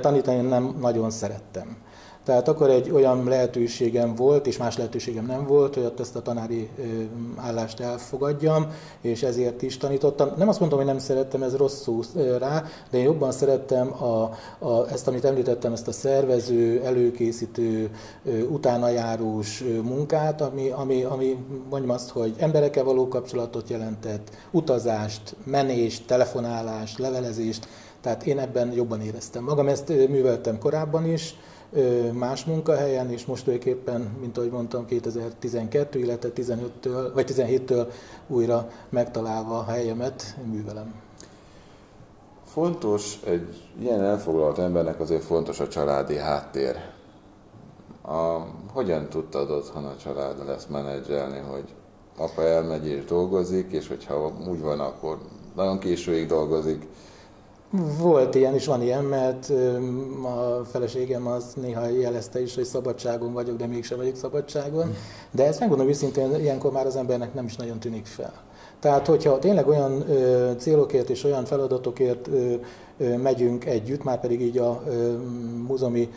[0.00, 1.76] tanítani nem nagyon szerettem.
[2.24, 6.68] Tehát akkor egy olyan lehetőségem volt, és más lehetőségem nem volt, hogy ezt a tanári
[7.36, 8.66] állást elfogadjam,
[9.00, 10.30] és ezért is tanítottam.
[10.36, 12.00] Nem azt mondom, hogy nem szerettem, ez rossz szó
[12.38, 17.90] rá, de én jobban szerettem a, a, ezt, amit említettem, ezt a szervező, előkészítő,
[18.50, 21.36] utánajárós munkát, ami, ami, ami
[21.70, 27.68] mondjam azt, hogy emberekkel való kapcsolatot jelentett, utazást, menést, telefonálást, levelezést,
[28.00, 29.68] tehát én ebben jobban éreztem magam.
[29.68, 31.34] Ezt műveltem korábban is,
[32.12, 37.86] más munkahelyen, és most tulajdonképpen, mint ahogy mondtam, 2012, illetve 15-től, vagy 17-től
[38.26, 40.94] újra megtalálva a helyemet művelem.
[42.44, 46.76] Fontos, egy ilyen elfoglalt embernek azért fontos a családi háttér.
[48.02, 48.38] A,
[48.72, 51.74] hogyan tudtad otthon a család lesz menedzselni, hogy
[52.16, 55.18] apa elmegy és dolgozik, és hogyha úgy van, akkor
[55.54, 56.86] nagyon későig dolgozik,
[57.98, 59.50] volt ilyen is, van ilyen, mert
[60.24, 64.94] a feleségem az néha jelezte is, hogy szabadságon vagyok, de mégsem vagyok szabadságon.
[65.30, 68.32] De ezt megmondom őszintén, ilyenkor már az embernek nem is nagyon tűnik fel.
[68.80, 72.54] Tehát, hogyha tényleg olyan ö, célokért és olyan feladatokért ö,
[73.16, 74.82] megyünk együtt, már pedig így a
[75.66, 76.08] múzeumi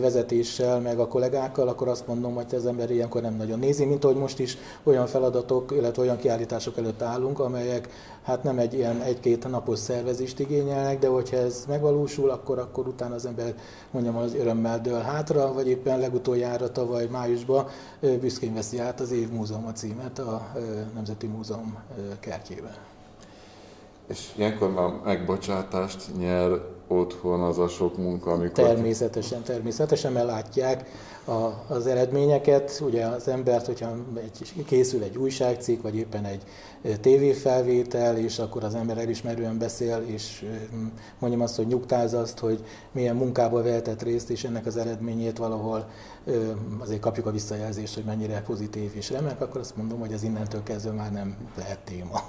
[0.00, 4.04] vezetéssel, meg a kollégákkal, akkor azt mondom, hogy az ember ilyenkor nem nagyon nézi, mint
[4.04, 7.88] ahogy most is olyan feladatok, illetve olyan kiállítások előtt állunk, amelyek
[8.28, 13.14] hát nem egy ilyen egy-két napos szervezést igényelnek, de hogyha ez megvalósul, akkor, akkor utána
[13.14, 13.54] az ember
[13.90, 17.66] mondjam az örömmel dől hátra, vagy éppen legutoljára tavaly májusban
[18.00, 20.46] büszkén veszi át az év múzeum címet a
[20.94, 21.78] Nemzeti Múzeum
[22.20, 22.74] kertjében.
[24.06, 28.64] És ilyenkor már megbocsátást nyer otthon az a sok munka, amikor...
[28.64, 30.90] Természetesen, természetesen, mert látják
[31.24, 32.82] a, az eredményeket.
[32.84, 36.42] Ugye az embert, hogyha egy, készül egy újságcikk, vagy éppen egy
[37.00, 40.44] tévéfelvétel, és akkor az ember elismerően beszél, és
[41.18, 45.88] mondjam azt, hogy nyugtáz azt, hogy milyen munkából vehetett részt, és ennek az eredményét valahol
[46.78, 50.62] azért kapjuk a visszajelzést, hogy mennyire pozitív és remek, akkor azt mondom, hogy az innentől
[50.62, 52.20] kezdve már nem lehet téma.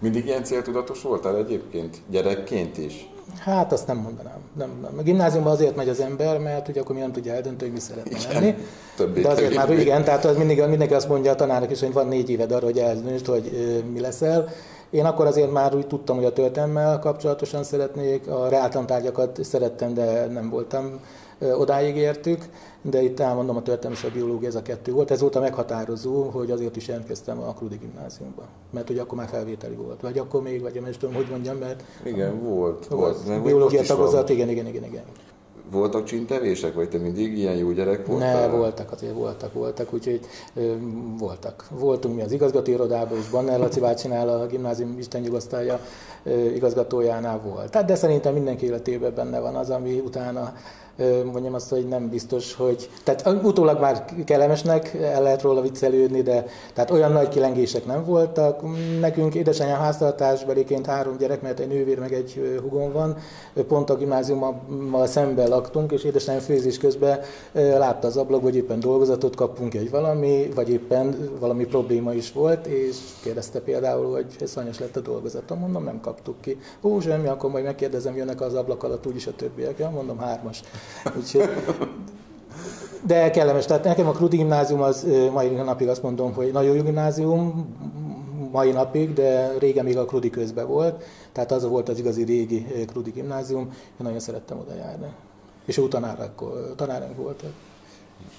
[0.00, 3.08] Mindig ilyen céltudatos voltál egyébként, gyerekként is?
[3.38, 4.38] Hát azt nem mondanám.
[4.52, 4.92] Nem, nem.
[4.98, 7.80] A gimnáziumban azért megy az ember, mert ugye akkor mi nem tudja eldönteni, hogy mi
[7.80, 8.54] szeretne lenni.
[8.96, 11.92] Többé, De azért már igen, tehát az mindig, mindenki azt mondja a tanárnak is, hogy
[11.92, 14.48] van négy éved arra, hogy eldöntsd, hogy mi leszel.
[14.90, 20.26] Én akkor azért már úgy tudtam, hogy a történelmmel kapcsolatosan szeretnék, a reáltantárgyakat szerettem, de
[20.26, 21.00] nem voltam
[21.38, 22.44] odáig értük,
[22.82, 25.10] de itt elmondom, a történelmi és a biológia ez a kettő volt.
[25.10, 28.42] Ez volt a meghatározó, hogy azért is jelentkeztem a Krudi gimnáziumba.
[28.70, 30.00] Mert ugye akkor már felvételi volt.
[30.00, 31.82] Vagy akkor még, vagy nem is tudom, hogy mondjam, mert...
[32.04, 32.86] Igen, volt.
[32.86, 33.16] volt.
[33.26, 33.42] volt.
[33.42, 35.04] Biológia tagozat, igen, igen, igen, igen.
[35.70, 38.48] Voltak csintevések, vagy te mindig ilyen jó gyerek voltál?
[38.48, 40.20] Ne, voltak, azért voltak, voltak, úgyhogy
[40.54, 40.74] ö,
[41.18, 41.64] voltak.
[41.70, 45.80] Voltunk mi az igazgatóirodában, és Banner Laci bácsinál a gimnázium istennyugosztalja
[46.54, 47.70] igazgatójánál volt.
[47.70, 50.52] Tehát, de szerintem mindenki életében benne van az, ami utána
[51.32, 52.90] mondjam azt, hogy nem biztos, hogy...
[53.04, 58.60] Tehát utólag már kellemesnek el lehet róla viccelődni, de tehát olyan nagy kilengések nem voltak.
[59.00, 63.16] Nekünk édesanyám háztartásbeliként három gyerek, mert egy nővér meg egy hugom van,
[63.68, 67.20] pont a gimnáziummal szemben laktunk, és édesanyám főzés közben
[67.52, 72.66] látta az ablak, hogy éppen dolgozatot kapunk egy valami, vagy éppen valami probléma is volt,
[72.66, 76.58] és kérdezte például, hogy szanyos lett a dolgozatom, mondom, nem kaptuk ki.
[76.82, 79.78] Ó, semmi, akkor majd megkérdezem, jönnek az ablak alatt úgyis a többiek.
[79.78, 80.62] Ja, mondom, hármas.
[81.16, 81.48] Úgyhogy,
[83.06, 83.66] de kellemes.
[83.66, 87.74] Tehát nekem a Krudi gimnázium az mai napig azt mondom, hogy nagyon jó gimnázium,
[88.52, 91.04] mai napig, de régen még a Krudi közben volt.
[91.32, 93.62] Tehát az volt az igazi régi Krudi gimnázium.
[93.62, 95.06] Én nagyon szerettem oda járni.
[95.64, 97.50] És jó tanárok, tanárok voltak.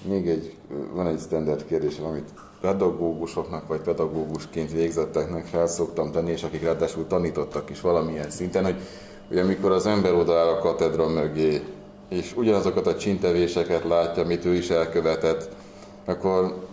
[0.02, 0.54] Még egy,
[0.94, 2.28] van egy standard kérdésem, amit
[2.60, 8.76] pedagógusoknak vagy pedagógusként végzetteknek fel szoktam tenni, és akik ráadásul tanítottak is valamilyen szinten, hogy,
[9.28, 11.62] hogy amikor az ember odaáll a katedra mögé,
[12.10, 15.48] és ugyanazokat a csintevéseket látja, amit ő is elkövetett,
[16.04, 16.68] akkor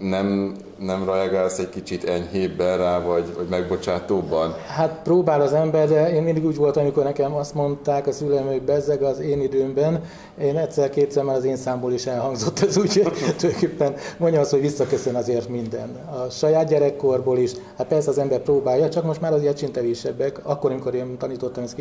[0.00, 4.54] nem, nem reagálsz egy kicsit enyhébben rá, vagy, vagy megbocsátóbban?
[4.66, 8.46] Hát próbál az ember, de én mindig úgy voltam, amikor nekem azt mondták a szüleim,
[8.46, 10.02] hogy bezzeg az én időmben,
[10.40, 15.14] én egyszer-kétszer már az én számból is elhangzott ez, úgyhogy tulajdonképpen mondja azt, hogy visszaköszön
[15.14, 15.88] azért minden.
[16.10, 20.40] A saját gyerekkorból is, hát persze az ember próbálja, csak most már azért csintevésebbek.
[20.42, 21.74] Akkor, amikor én tanítottam, ez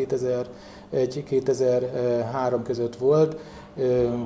[0.93, 3.35] 2001-2003 között volt,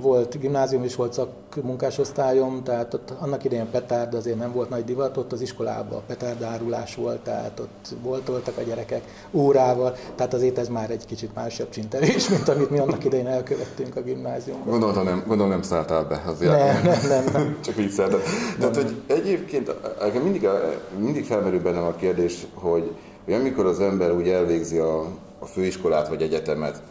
[0.01, 5.17] volt gimnázium is, volt szakmunkásosztályom, tehát ott annak idején petárd azért nem volt nagy divat,
[5.17, 10.91] ott az iskolában petárdárulás volt, tehát ott voltoltak a gyerekek órával, tehát azért ez már
[10.91, 14.67] egy kicsit másabb csintevés, mint amit mi annak idején elkövettünk a gimnáziumban.
[14.67, 17.57] Gondolom nem, gondolom nem szálltál be az nem, nem, nem, nem.
[17.65, 18.19] Csak így szálltál.
[18.59, 19.71] Tehát, hogy egyébként
[20.23, 20.47] mindig,
[20.97, 22.91] mindig felmerül bennem a kérdés, hogy,
[23.25, 24.99] hogy amikor az ember úgy elvégzi a,
[25.39, 26.81] a főiskolát vagy egyetemet,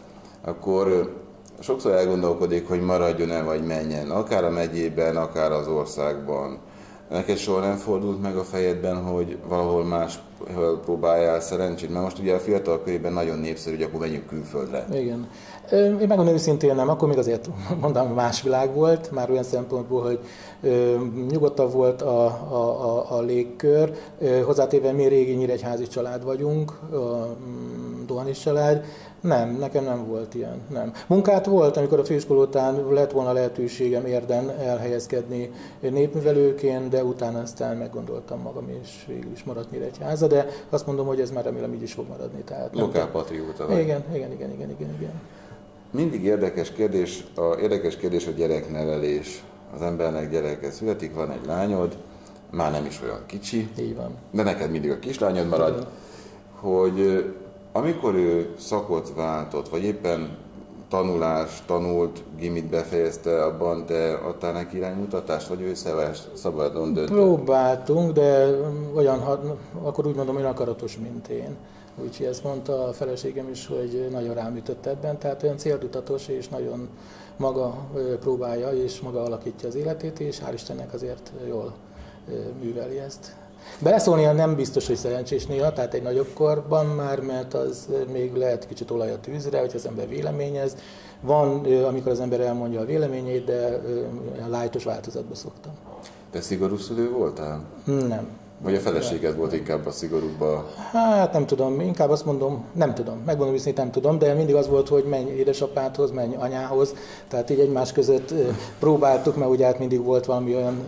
[0.45, 1.13] akkor
[1.63, 6.57] sokszor elgondolkodik, hogy maradjon-e vagy menjen, akár a megyében, akár az országban.
[7.09, 10.19] Neked soha nem fordult meg a fejedben, hogy valahol más
[10.85, 11.89] próbáljál szerencsét?
[11.89, 14.85] Mert most ugye a fiatal körében nagyon népszerű, hogy akkor menjünk külföldre.
[14.93, 15.27] Igen.
[15.71, 17.49] Én megmondom őszintén nem, akkor még azért
[17.81, 20.19] mondom, más világ volt, már olyan szempontból, hogy
[21.29, 23.93] nyugodtabb volt a, a, a, a légkör.
[24.45, 28.85] Hozzátéve mi régi nyíregyházi család vagyunk, a mm, Dohanis család,
[29.23, 30.93] nem, nekem nem volt ilyen, nem.
[31.07, 37.77] Munkát volt, amikor a főiskola után lett volna lehetőségem érden elhelyezkedni népművelőként, de utána aztán
[37.77, 41.81] meggondoltam magam, és végül is maradt Nyíregyháza, de azt mondom, hogy ez már remélem így
[41.81, 42.41] is fog maradni.
[42.41, 43.79] Tehát Lokálpatrióta vagy.
[43.79, 45.21] Igen, igen, igen, igen, igen, igen.
[45.91, 49.43] Mindig érdekes kérdés, a érdekes kérdés a gyereknevelés.
[49.75, 51.97] Az embernek gyereke születik, van egy lányod,
[52.49, 53.69] már nem is olyan kicsi.
[53.79, 54.15] Így van.
[54.31, 55.87] De neked mindig a kislányod marad,
[56.59, 57.25] hogy
[57.73, 60.37] amikor ő szakot váltott, vagy éppen
[60.89, 65.73] tanulás, tanult, gimit befejezte, abban te adtál neki iránymutatást, vagy ő
[66.33, 67.15] szabadon döntött?
[67.15, 68.57] Próbáltunk, de
[68.95, 69.19] olyan,
[69.83, 71.55] akkor úgy mondom, olyan akaratos, mint én.
[72.03, 76.47] Úgyhogy ezt mondta a feleségem is, hogy nagyon rám ütött ebben, tehát olyan céltudatos és
[76.47, 76.89] nagyon
[77.37, 77.75] maga
[78.19, 81.73] próbálja és maga alakítja az életét, és hál' Istennek azért jól
[82.61, 83.35] műveli ezt.
[83.79, 88.67] Beleszólnia nem biztos, hogy szerencsés néha, tehát egy nagyobb korban már, mert az még lehet
[88.67, 90.75] kicsit olaj a tűzre, hogy az ember véleményez.
[91.21, 93.81] Van, amikor az ember elmondja a véleményét, de
[94.45, 95.71] a lájtos változatba szoktam.
[96.31, 97.61] Te szigorú szülő voltál?
[97.85, 98.27] Nem.
[98.61, 100.69] Vagy a feleséged volt inkább a szigorúbba?
[100.91, 104.67] Hát nem tudom, inkább azt mondom, nem tudom, megmondom viszont nem tudom, de mindig az
[104.67, 106.93] volt, hogy menj édesapádhoz, menj anyához,
[107.27, 108.33] tehát így egymás között
[108.79, 110.85] próbáltuk, mert ugye hát mindig volt valami olyan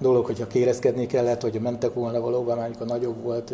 [0.00, 3.52] dolog, hogyha kérezkedni kellett, hogy mentek volna valóban, amikor nagyobb volt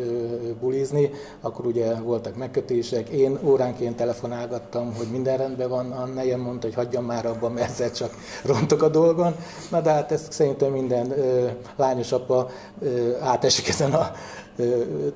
[0.61, 3.09] bulizni, akkor ugye voltak megkötések.
[3.09, 7.71] Én óránként telefonálgattam, hogy minden rendben van, a nejem mondta, hogy hagyjam már abban, mert
[7.71, 8.11] ezzel csak
[8.45, 9.35] rontok a dolgon.
[9.71, 11.15] Na de hát ezt szerintem minden
[11.77, 12.49] lányos apa
[13.21, 14.11] átesik ezen a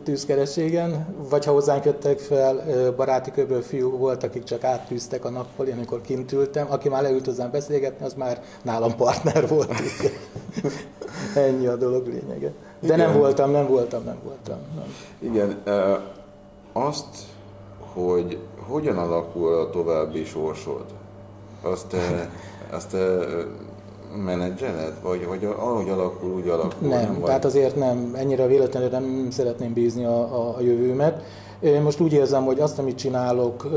[0.04, 2.64] tűzkerességen, vagy ha hozzánk jöttek fel,
[2.96, 7.02] baráti körből fiú volt, akik csak áttűztek a nappal, én amikor kint ültem, aki már
[7.02, 9.72] leült hozzám beszélgetni, az már nálam partner volt.
[11.34, 12.52] Ennyi a dolog lényege.
[12.80, 12.98] De Igen.
[12.98, 14.58] nem voltam, nem voltam, nem voltam.
[14.74, 14.94] Nem.
[15.32, 15.62] Igen,
[16.72, 17.16] azt,
[17.92, 20.84] hogy hogyan alakul a további sorsod,
[21.62, 21.96] azt,
[22.70, 22.96] azt
[24.16, 24.92] menedzseled?
[25.02, 26.88] Vagy, vagy ahogy alakul, úgy alakul?
[26.88, 31.22] Nem, nem tehát azért nem, ennyire véletlenül nem szeretném bízni a, a, a jövőmet.
[31.60, 33.68] Én most úgy érzem, hogy azt, amit csinálok,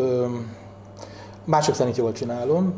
[1.46, 2.74] mások szerint jól csinálom.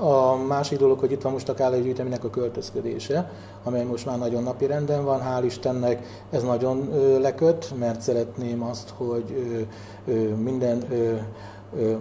[0.00, 3.30] A másik dolog, hogy itt van most a Kálai gyűjteménynek a költözködése,
[3.64, 6.88] amely most már nagyon napi renden van, hál' Istennek ez nagyon
[7.20, 9.56] leköt, mert szeretném azt, hogy
[10.42, 10.84] minden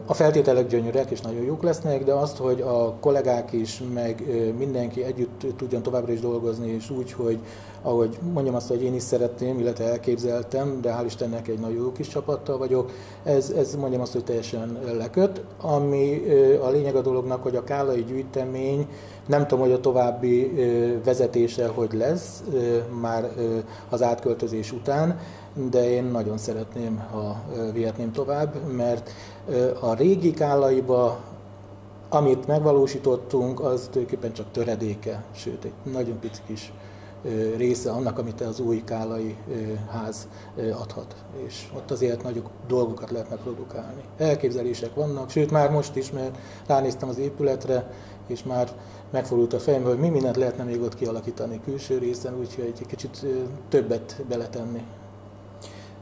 [0.06, 4.24] a feltételek gyönyörűek és nagyon jók lesznek, de azt, hogy a kollégák is, meg
[4.58, 7.40] mindenki együtt tudjon továbbra is dolgozni, és úgy, hogy
[7.82, 11.92] ahogy mondjam azt, hogy én is szeretném, illetve elképzeltem, de hál' Istennek egy nagyon jó
[11.92, 12.92] kis csapattal vagyok,
[13.24, 15.42] ez, ez mondjam azt, hogy teljesen leköt.
[15.62, 16.22] Ami
[16.62, 18.88] a lényeg a dolognak, hogy a Kálai gyűjtemény,
[19.26, 20.52] nem tudom, hogy a további
[21.04, 22.44] vezetése hogy lesz,
[23.02, 23.32] már
[23.90, 25.20] az átköltözés után,
[25.70, 27.44] de én nagyon szeretném, ha
[27.74, 29.10] vihetném tovább, mert
[29.80, 31.20] a régi Kálaiba
[32.10, 36.72] amit megvalósítottunk, az tulajdonképpen csak töredéke, sőt egy nagyon pici kis
[37.58, 39.36] része annak, amit az új kálai
[39.92, 41.16] ház adhat.
[41.46, 44.02] És ott azért nagyobb dolgokat lehetne produkálni.
[44.18, 47.92] Elképzelések vannak, sőt már most is, mert ránéztem az épületre,
[48.28, 48.72] és már
[49.12, 53.26] megfordult a fejem, hogy mi mindent lehetne még ott kialakítani külső részen, úgyhogy egy kicsit
[53.70, 54.84] többet beletenni.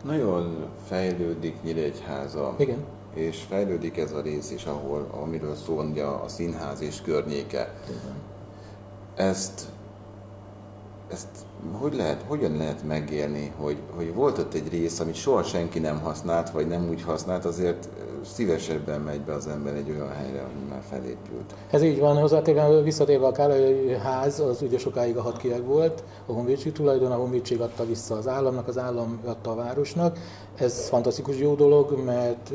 [0.06, 2.56] Nagyon fejlődik Nyíregyháza.
[2.58, 2.86] Igen.
[3.14, 7.74] És fejlődik ez a rész is, ahol, amiről szól a színház és környéke.
[7.90, 8.16] Igen.
[9.16, 9.68] Ezt
[11.08, 11.28] ezt
[11.72, 16.00] hogy lehet, hogyan lehet megélni, hogy, hogy volt ott egy rész, amit soha senki nem
[16.00, 17.90] használt, vagy nem úgy használt, azért
[18.34, 21.54] szívesebben megy be az ember egy olyan helyre, ami már felépült.
[21.70, 26.32] Ez így van, hozzátéve visszatérve a Kálai ház, az ugye sokáig a hatkiek volt, a
[26.32, 30.18] honvédség tulajdon, a honvédség adta vissza az államnak, az állam adta a városnak.
[30.56, 32.50] Ez fantasztikus jó dolog, mert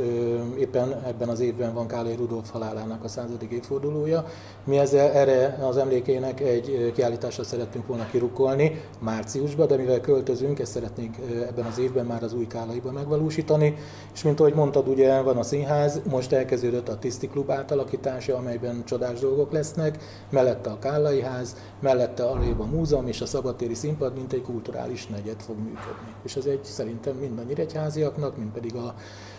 [0.58, 4.24] éppen ebben az évben van Kálai Rudolf halálának a századik évfordulója.
[4.64, 10.72] Mi ezzel erre az emlékének egy kiállításra szerettünk volna kirukkolni márciusban, de mivel költözünk, ezt
[10.72, 11.16] szeretnénk
[11.48, 13.74] ebben az évben már az új Kálaiban megvalósítani.
[14.14, 18.36] És mint ahogy mondtad, ugye van a szín Színház, most elkezdődött a Tiszti Klub átalakítása,
[18.36, 19.98] amelyben csodás dolgok lesznek,
[20.30, 25.06] mellette a Kállai Ház, mellette a a Múzeum és a Szabadtéri Színpad, mint egy kulturális
[25.06, 26.14] negyed fog működni.
[26.22, 28.94] És ez egy szerintem mind a nyíregyháziaknak, mind pedig a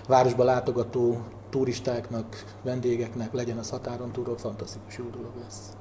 [0.07, 1.17] városba látogató
[1.49, 5.80] turistáknak, vendégeknek, legyen az határon túlról, fantasztikus jó dolog lesz.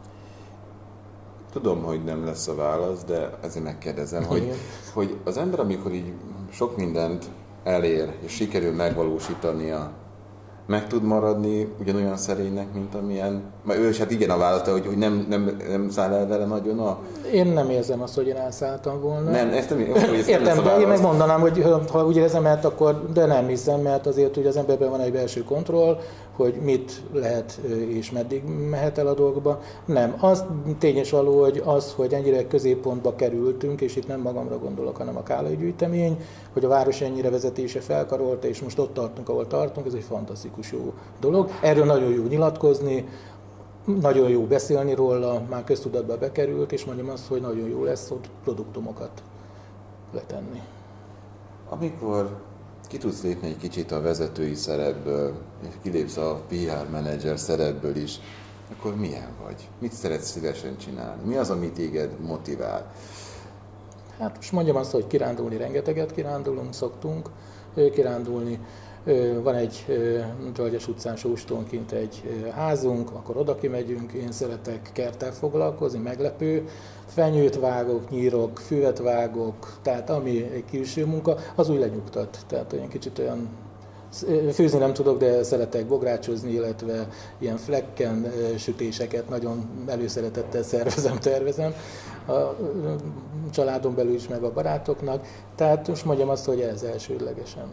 [1.52, 4.52] Tudom, hogy nem lesz a válasz, de ezért megkérdezem, hogy,
[4.92, 6.12] hogy az ember, amikor így
[6.52, 7.24] sok mindent
[7.64, 9.90] elér, és sikerül megvalósítania,
[10.70, 13.42] meg tud maradni ugyanolyan szerénynek, mint amilyen...
[13.64, 16.46] Mert ő is hát igen a vállalta, hogy, hogy nem, nem, nem száll el vele
[16.46, 16.98] nagyon a...
[17.32, 19.30] Én nem érzem azt, hogy én elszálltam volna.
[19.30, 22.42] Nem, ezt nem, hogy ezt Értem, nem de én meg mondanám, hogy ha úgy érzem,
[22.42, 25.98] mert akkor, de nem hiszem, mert azért, hogy az emberben van egy belső kontroll,
[26.36, 29.60] hogy mit lehet és meddig mehet el a dolgokba.
[29.84, 30.14] Nem.
[30.20, 30.44] Az
[30.78, 35.22] tényes való, hogy az, hogy ennyire középpontba kerültünk, és itt nem magamra gondolok, hanem a
[35.22, 36.20] Kálai gyűjtemény,
[36.52, 40.72] hogy a város ennyire vezetése felkarolta, és most ott tartunk, ahol tartunk, ez egy fantasztikus
[40.72, 41.50] jó dolog.
[41.62, 43.08] Erről nagyon jó nyilatkozni,
[44.00, 48.28] nagyon jó beszélni róla, már köztudatba bekerült, és mondjam azt, hogy nagyon jó lesz ott
[48.44, 49.22] produktumokat
[50.12, 50.62] letenni.
[51.68, 52.48] Amikor
[52.90, 58.20] ki tudsz lépni egy kicsit a vezetői szerepből, és kilépsz a PR menedzser szerepből is,
[58.76, 59.68] akkor milyen vagy?
[59.78, 61.28] Mit szeretsz szívesen csinálni?
[61.28, 62.92] Mi az, ami téged motivál?
[64.18, 67.28] Hát most mondjam azt, hogy kirándulni rengeteget kirándulunk, szoktunk
[67.74, 68.58] kirándulni.
[69.42, 69.84] Van egy
[70.54, 72.22] Györgyes utcán Sóstónként egy
[72.54, 76.68] házunk, akkor oda kimegyünk, én szeretek kerttel foglalkozni, meglepő,
[77.06, 82.38] fenyőt vágok, nyírok, füvet vágok, tehát ami egy külső munka, az úgy lenyugtat.
[82.46, 83.48] Tehát olyan kicsit olyan
[84.52, 87.08] Főzni nem tudok, de szeretek bográcsozni, illetve
[87.38, 91.74] ilyen flekken sütéseket nagyon előszeretettel szervezem, tervezem
[92.26, 92.56] a
[93.50, 95.26] családon belül is, meg a barátoknak.
[95.54, 97.68] Tehát most mondjam azt, hogy ez elsődlegesen.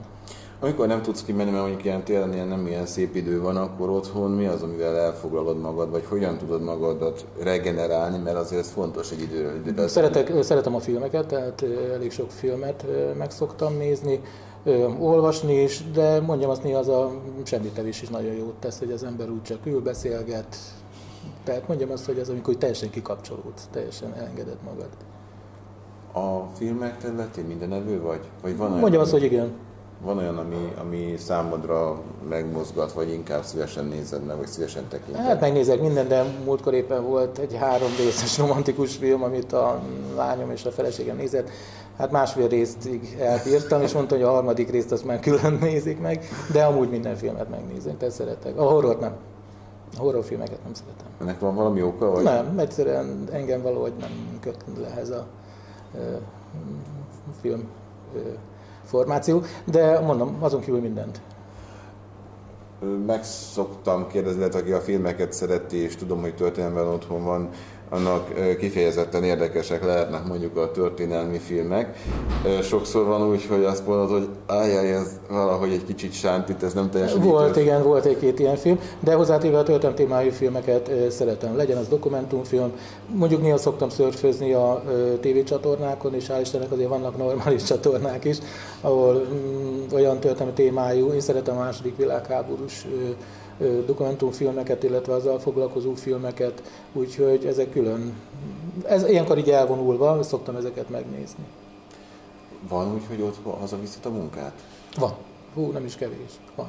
[0.60, 3.90] Amikor nem tudsz kimenni, mert mondjuk ilyen télen ilyen nem ilyen szép idő van, akkor
[3.90, 9.12] otthon mi az, amivel elfoglalod magad, vagy hogyan tudod magadat regenerálni, mert azért ez fontos
[9.12, 9.88] egy időről időre.
[9.88, 12.86] Szeretek, szeretem a filmeket, tehát elég sok filmet
[13.18, 14.22] meg szoktam nézni,
[15.00, 17.12] olvasni is, de mondjam azt, néha az a
[17.44, 20.58] semmitelés is nagyon jót tesz, hogy az ember úgy csak ül, beszélget.
[21.44, 24.90] Tehát mondjam azt, hogy az, amikor teljesen kikapcsolódsz, teljesen elengeded magad.
[26.14, 28.20] A filmek területén minden evő vagy?
[28.42, 29.52] vagy van mondjam azt, hogy igen.
[30.02, 35.26] Van olyan, ami, ami számodra megmozgat, vagy inkább szívesen nézed meg, vagy szívesen tekinted?
[35.26, 39.82] Hát megnézek minden, de múltkor éppen volt egy három részes romantikus film, amit a
[40.16, 41.50] lányom és a feleségem nézett.
[41.98, 46.24] Hát másfél részig elbírtam, és mondta, hogy a harmadik részt azt már külön nézik meg,
[46.52, 48.58] de amúgy minden filmet megnézek, tehát szeretek.
[48.58, 49.16] A horrort nem.
[49.98, 51.08] A horrorfilmeket nem szeretem.
[51.22, 52.12] Ennek van valami oka?
[52.12, 52.24] Vagy?
[52.24, 55.26] Nem, egyszerűen engem valahogy nem köt le ez a
[55.96, 56.16] ö,
[57.42, 57.68] film
[58.16, 58.20] ö,
[58.88, 61.22] formáció, de mondom, azon kívül mindent.
[63.06, 67.50] Meg szoktam kérdezni, aki a filmeket szereti, és tudom, hogy történelmen otthon van,
[67.90, 71.98] annak kifejezetten érdekesek lehetnek mondjuk a történelmi filmek.
[72.62, 76.90] Sokszor van úgy, hogy azt mondod, hogy ajjaj, ez valahogy egy kicsit sántít, ez nem
[76.90, 81.56] teljesen Volt, így igen, volt egy-két ilyen film, de hozzátéve a történelmi témájú filmeket szeretem.
[81.56, 82.72] Legyen az dokumentumfilm,
[83.08, 84.84] mondjuk néha szoktam szörfözni a
[85.22, 88.38] tévécsatornákon, és hál' Istennek azért vannak normális csatornák is,
[88.82, 92.86] ahol mm, olyan történelmi témájú, én szeretem a második világháborús
[93.86, 96.62] dokumentumfilmeket, illetve azzal foglalkozó filmeket,
[96.94, 98.14] úgyhogy ezek külön,
[98.86, 101.44] ez ilyenkor így elvonulva, szoktam ezeket megnézni.
[102.70, 104.64] Van úgy, hogy ott hazaviszed a munkát?
[105.00, 105.14] Van.
[105.54, 106.32] Hú, nem is kevés.
[106.56, 106.68] Van.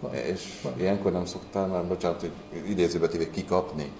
[0.00, 0.14] Van.
[0.14, 0.72] És van.
[0.80, 2.30] ilyenkor nem szoktál már, bocsánat, hogy
[2.68, 3.92] idézőbe kikapni?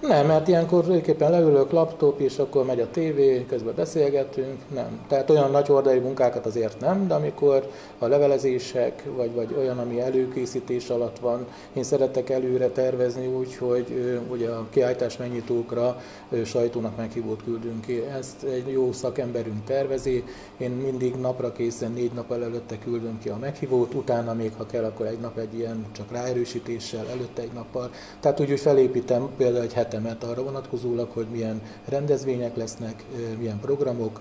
[0.00, 5.00] Nem, mert ilyenkor tulajdonképpen leülök, laptop, és akkor megy a tévé, közben beszélgetünk, nem.
[5.08, 10.00] Tehát olyan nagy hordai munkákat azért nem, de amikor a levelezések, vagy, vagy olyan, ami
[10.00, 16.00] előkészítés alatt van, én szeretek előre tervezni úgy, hogy ugye a kiállítás megnyitókra
[16.44, 18.02] sajtónak meghívót küldünk ki.
[18.18, 20.24] Ezt egy jó szakemberünk tervezi,
[20.56, 24.84] én mindig napra készen, négy nap előtte küldöm ki a meghívót, utána még, ha kell,
[24.84, 27.90] akkor egy nap egy ilyen csak ráerősítéssel, előtte egy nappal.
[28.20, 33.04] Tehát úgy, hogy felépítem például egy hetemet arra vonatkozólag, hogy milyen rendezvények lesznek,
[33.38, 34.20] milyen programok,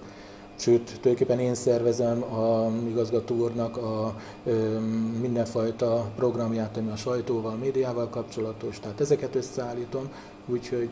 [0.56, 4.80] Sőt, tulajdonképpen én szervezem a igazgató úrnak a ö,
[5.21, 10.10] mindenfajta programját, ami a sajtóval, a médiával kapcsolatos, tehát ezeket összeállítom,
[10.45, 10.89] úgyhogy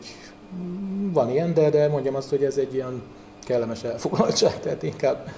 [1.12, 3.02] van ilyen, de, de mondjam azt, hogy ez egy ilyen
[3.44, 5.28] kellemes elfoglaltság, tehát inkább...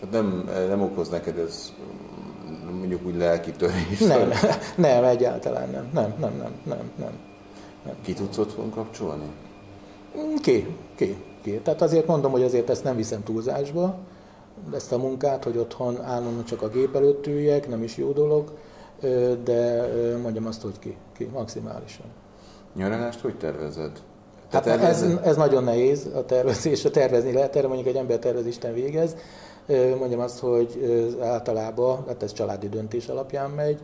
[0.00, 1.72] Tehát nem, nem okoz neked ez
[2.70, 3.98] mondjuk úgy lelki törés?
[3.98, 4.28] Nem,
[4.76, 7.12] nem, egyáltalán nem, nem, nem, nem, nem, nem.
[7.86, 7.94] Nem.
[8.02, 9.26] Ki tudsz otthon kapcsolni?
[10.42, 11.60] Ki, ki, ki.
[11.62, 13.98] Tehát azért mondom, hogy azért ezt nem viszem túlzásba,
[14.74, 18.52] ezt a munkát, hogy otthon állandóan csak a gép előtt üljek, nem is jó dolog.
[19.44, 19.88] de
[20.22, 22.06] mondjam azt, hogy ki, ki maximálisan.
[22.74, 23.90] Nyaralást hogy tervezed?
[24.50, 28.46] Hát ez, ez nagyon nehéz a tervezés, a tervezni lehet, erre mondjuk egy ember tervez,
[28.46, 29.16] Isten végez.
[29.98, 30.78] Mondjam azt, hogy
[31.20, 33.80] általában, hát ez családi döntés alapján megy,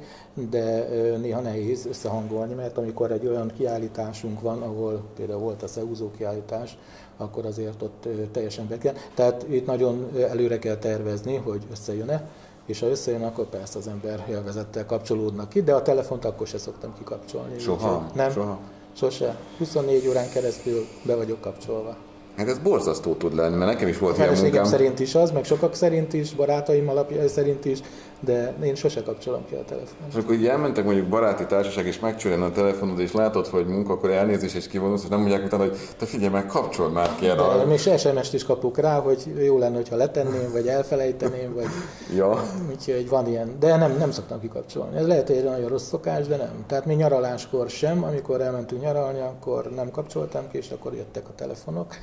[0.50, 6.10] de néha nehéz összehangolni, mert amikor egy olyan kiállításunk van, ahol például volt a Szeúzó
[6.10, 6.78] kiállítás,
[7.16, 8.94] akkor azért ott teljesen be kell.
[9.14, 12.28] Tehát itt nagyon előre kell tervezni, hogy összejön-e,
[12.66, 16.58] és ha összejön, akkor persze az ember élvezettel kapcsolódnak ki, de a telefont akkor se
[16.58, 17.58] szoktam kikapcsolni.
[17.58, 18.10] Soha?
[18.14, 18.58] Nem, Soha.
[18.92, 19.36] sose.
[19.58, 21.96] 24 órán keresztül be vagyok kapcsolva.
[22.36, 24.64] Hát ez borzasztó tud lenni, mert nekem is volt ilyen munkám.
[24.64, 27.78] szerint is az, meg sokak szerint is, barátaim alapja szerint is,
[28.20, 30.00] de én sose kapcsolom ki a telefont.
[30.08, 33.92] És akkor így elmentek mondjuk baráti társaság, és megcsörjen a telefonod, és látod, hogy munka,
[33.92, 37.28] akkor elnézés, és kivonulsz, és nem mondják utána, hogy te figyelj meg, kapcsol már ki
[37.28, 37.56] erre.
[37.56, 41.66] De, még SMS-t is kapok rá, hogy jó lenne, ha letenném, vagy elfelejteném, vagy...
[42.16, 42.42] ja.
[42.70, 44.96] Úgyhogy van ilyen, de nem, nem szoktam kikapcsolni.
[44.96, 46.64] Ez lehet egy nagyon rossz szokás, de nem.
[46.66, 51.34] Tehát mi nyaraláskor sem, amikor elmentünk nyaralni, akkor nem kapcsoltam ki, és akkor jöttek a
[51.34, 51.94] telefonok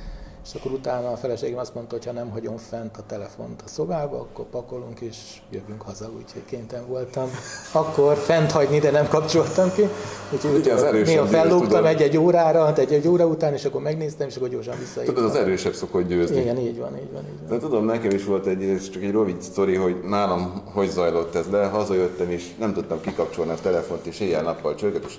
[0.44, 3.68] és akkor utána a feleségem azt mondta, hogy ha nem hagyom fent a telefont a
[3.68, 5.16] szobába, akkor pakolunk és
[5.50, 7.30] jövünk haza, úgyhogy kénytelen voltam.
[7.72, 9.88] Akkor fent hagyni, de nem kapcsoltam ki.
[10.32, 14.48] Úgyhogy Ugye az néha fellógtam egy-egy órára, egy-egy óra után, és akkor megnéztem, és akkor
[14.48, 15.14] gyorsan visszaírtam.
[15.14, 16.40] Tudod, az erősebb szokott győzni.
[16.40, 17.22] Igen, így van, így van.
[17.22, 17.48] Így van.
[17.48, 21.34] De tudom, nekem is volt egy, ez csak egy rövid sztori, hogy nálam hogy zajlott
[21.34, 25.14] ez le, hazajöttem, és nem tudtam kikapcsolni a telefont, és éjjel-nappal csörgött, és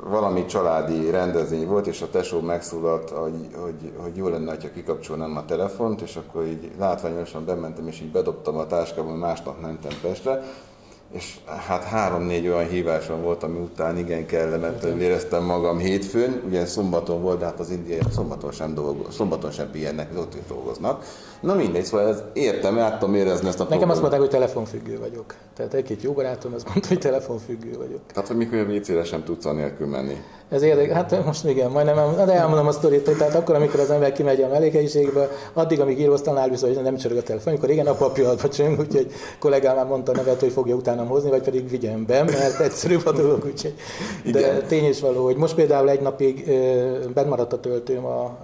[0.00, 5.36] valami családi rendezvény volt, és a tesó megszólalt, hogy, hogy, hogy jó lenne, ha kikapcsolnám
[5.36, 10.42] a telefont, és akkor így látványosan bementem, és így bedobtam a táskába, másnap mentem Pestre,
[11.12, 11.36] és
[11.66, 17.38] hát három-négy olyan hívásom volt, ami után igen kellemetlenül éreztem magam hétfőn, ugye szombaton volt,
[17.38, 21.04] de hát az indiaiak szombaton sem, dolgoz, szombaton sem pihennek, ott is dolgoznak.
[21.42, 24.98] Na mindegy, szóval ez értem, át tudom érezni ezt a Nekem azt mondták, hogy telefonfüggő
[24.98, 25.34] vagyok.
[25.56, 28.00] Tehát egy-két jó barátom azt mondta, hogy telefonfüggő vagyok.
[28.12, 30.16] Tehát, hogy mikor WC-re sem tudsz anélkül menni.
[30.48, 34.12] Ez érdekes, hát most igen, majdnem, de elmondom a sztorit, tehát akkor, amikor az ember
[34.12, 38.10] kimegy a mellékhelyiségbe, addig, amíg íróasztalnál viszont hogy nem csörög a telefon, amikor igen, a
[38.10, 42.06] pillanatban csöng, úgyhogy kollégám már mondta a nevet, hogy fogja utánam hozni, vagy pedig vigyen
[42.06, 43.74] be, mert egyszerűbb a dolog, úgyhogy.
[44.32, 44.66] De igen.
[44.66, 46.44] tény is való, hogy most például egy napig
[47.14, 48.38] bent maradt a töltőm a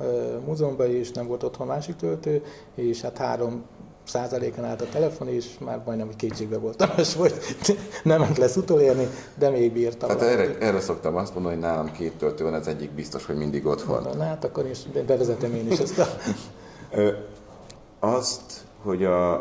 [0.46, 2.42] múzeumban, és nem volt otthon másik töltő,
[2.74, 3.64] és hát három
[4.04, 7.34] százalékon állt a telefon, és már majdnem, hogy kétségbe voltam, és hogy
[8.02, 10.08] nem lesz utolérni, de még bírtam.
[10.08, 13.36] Hát erre, erre, szoktam azt mondani, hogy nálam két töltő van, ez egyik biztos, hogy
[13.36, 14.16] mindig ott van.
[14.16, 16.06] Na, hát akkor is bevezetem én is ezt a...
[17.98, 19.34] azt, hogy a,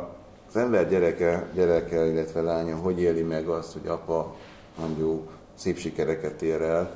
[0.47, 4.35] az ember gyereke, gyereke, illetve lánya hogy éli meg azt, hogy apa
[4.79, 6.91] mondjuk szép sikereket ér el,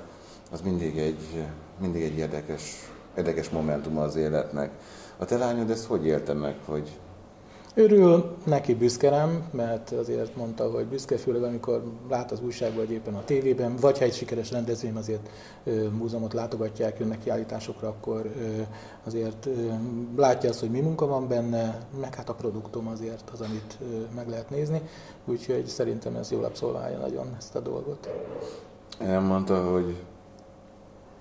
[0.51, 1.45] az mindig egy,
[1.79, 4.71] mindig egy érdekes, érdekes momentum az életnek.
[5.22, 6.89] A te lányod ezt hogy élte meg, hogy
[7.76, 12.91] Örül, neki büszke rám, mert azért mondta, hogy büszke, főleg amikor lát az újságban, vagy
[12.93, 15.30] éppen a tévében, vagy ha egy sikeres rendezvény azért
[15.63, 18.61] ö, múzeumot látogatják, jönnek kiállításokra, akkor ö,
[19.05, 19.72] azért ö,
[20.15, 24.15] látja azt, hogy mi munka van benne, meg hát a produktum azért az, amit ö,
[24.15, 24.82] meg lehet nézni,
[25.26, 28.09] úgyhogy szerintem ez jól abszolválja nagyon ezt a dolgot.
[28.99, 29.95] Elmondta, hogy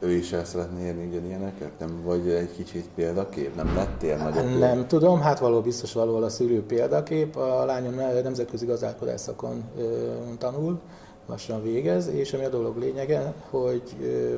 [0.00, 1.70] ő is el szeretné érni ugyanilyeneket?
[1.78, 3.56] Nem vagy egy kicsit példakép?
[3.56, 4.58] Nem lettél nagyobb?
[4.58, 7.36] Nem tudom, hát való biztos való a szűrő példakép.
[7.36, 10.80] A lányom nemzetközi gazdálkodás szakon ö, tanul,
[11.26, 14.34] lassan végez, és ami a dolog lényege, hogy ö,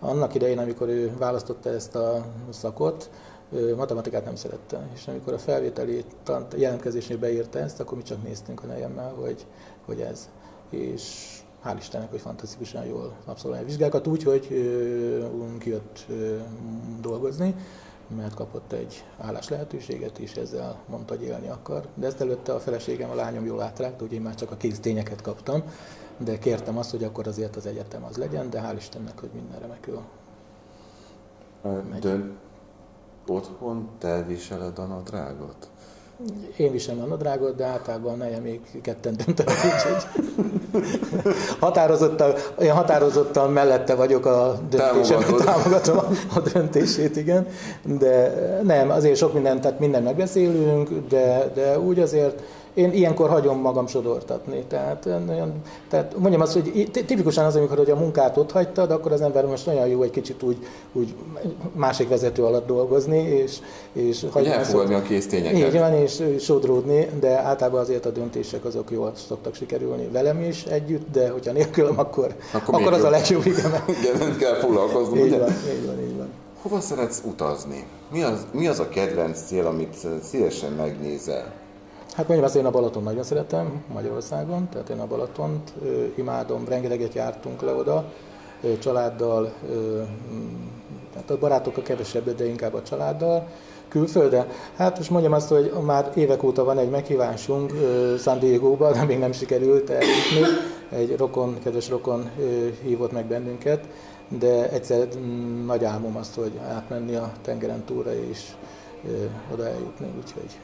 [0.00, 3.10] annak idején, amikor ő választotta ezt a szakot,
[3.76, 6.04] matematikát nem szerette, és amikor a felvételi
[6.56, 9.46] jelentkezésnél beírta ezt, akkor mi csak néztünk a nejemmel, hogy,
[9.84, 10.28] hogy ez.
[10.70, 14.46] És hál' Istennek, hogy fantasztikusan jól abszolválja a vizsgákat, úgy, hogy
[15.58, 16.06] kijött
[17.00, 17.54] dolgozni,
[18.16, 21.86] mert kapott egy állás lehetőséget, és ezzel mondta, hogy élni akar.
[21.94, 24.80] De ezt előtte a feleségem, a lányom jól átrágta, hogy én már csak a kész
[24.80, 25.62] tényeket kaptam,
[26.18, 29.60] de kértem azt, hogy akkor azért az egyetem az legyen, de hál' Istennek, hogy minden
[29.60, 30.00] remekül
[31.90, 32.00] megy.
[32.00, 32.20] De
[33.26, 35.68] otthon te viseled a nadrágot?
[36.56, 40.24] Én viselem a nadrágot, de általában a neje még ketten döntenek, úgyhogy
[41.60, 47.46] határozottan, én határozottan mellette vagyok a döntésem, támogatom a, a döntését, igen,
[47.98, 52.42] de nem, azért sok mindent, tehát minden megbeszélünk, de, de úgy azért
[52.74, 54.64] én ilyenkor hagyom magam sodortatni.
[54.68, 55.52] Tehát, olyan,
[55.88, 59.46] tehát mondjam azt, hogy tipikusan az, amikor hogy a munkát ott hagytad, akkor az ember
[59.46, 60.56] most olyan jó egy kicsit úgy,
[60.92, 61.14] úgy
[61.72, 63.58] másik vezető alatt dolgozni, és,
[63.92, 65.74] és hogy elfogadni a kész tényeket.
[65.74, 70.64] Így van, és sodródni, de általában azért a döntések azok jól szoktak sikerülni velem is
[70.64, 73.72] együtt, de hogyha nélkülöm, akkor, akkor, akkor az a legjobb, igen.
[74.00, 75.20] igen, nem kell foglalkozni.
[75.20, 76.28] Így van, így van, így van.
[76.62, 77.84] Hova szeretsz utazni?
[78.12, 81.62] Mi az, mi az a kedvenc cél, amit szívesen megnézel?
[82.14, 86.64] Hát mondjam azt, én a Balaton nagyon szeretem Magyarországon, tehát én a Balatont ö, imádom,
[86.68, 88.04] rengeteget jártunk le oda,
[88.62, 90.02] ö, családdal, ö,
[91.12, 93.48] tehát a barátokkal kevesebb, de inkább a családdal.
[93.88, 94.46] Külföldre?
[94.76, 99.04] Hát most mondjam azt, hogy már évek óta van egy meghívásunk ö, San Diego-ba, de
[99.04, 100.40] még nem sikerült eljutni.
[100.90, 103.84] Egy rokon, kedves rokon ö, hívott meg bennünket,
[104.28, 108.40] de egyszer mm, nagy álmom azt, hogy átmenni a tengeren túlra és
[109.08, 110.58] ö, oda eljutni, úgyhogy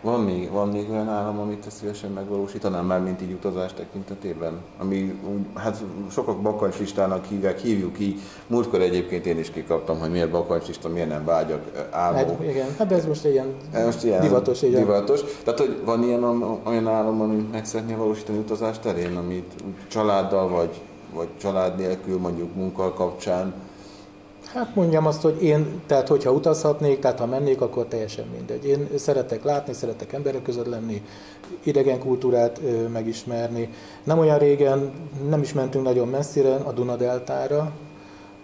[0.00, 4.52] van még, van még olyan állam, amit szívesen megvalósítanám már, mint így utazás tekintetében?
[4.78, 8.20] Ami úgy, hát sokak bakancslistának hívják, hívjuk így.
[8.46, 12.38] Múltkor egyébként én is kikaptam, hogy miért bakancslista, miért nem vágyak, álmok.
[12.38, 13.54] Hát, igen, hát ez most ilyen,
[13.84, 14.62] most ilyen divatos.
[14.62, 14.80] Igen.
[14.80, 15.20] divatos.
[15.44, 16.24] Tehát, hogy van ilyen
[16.64, 19.52] olyan állam, amit meg szeretnél valósítani utazás terén, amit
[19.88, 20.80] családdal vagy,
[21.14, 23.54] vagy család nélkül, mondjuk munka kapcsán
[24.54, 28.66] Hát mondjam azt, hogy én, tehát hogyha utazhatnék, tehát ha mennék, akkor teljesen mindegy.
[28.66, 31.02] Én szeretek látni, szeretek emberek között lenni,
[31.62, 33.68] idegen kultúrát ö, megismerni.
[34.04, 34.92] Nem olyan régen,
[35.28, 37.72] nem is mentünk nagyon messzire, a Dunadeltára,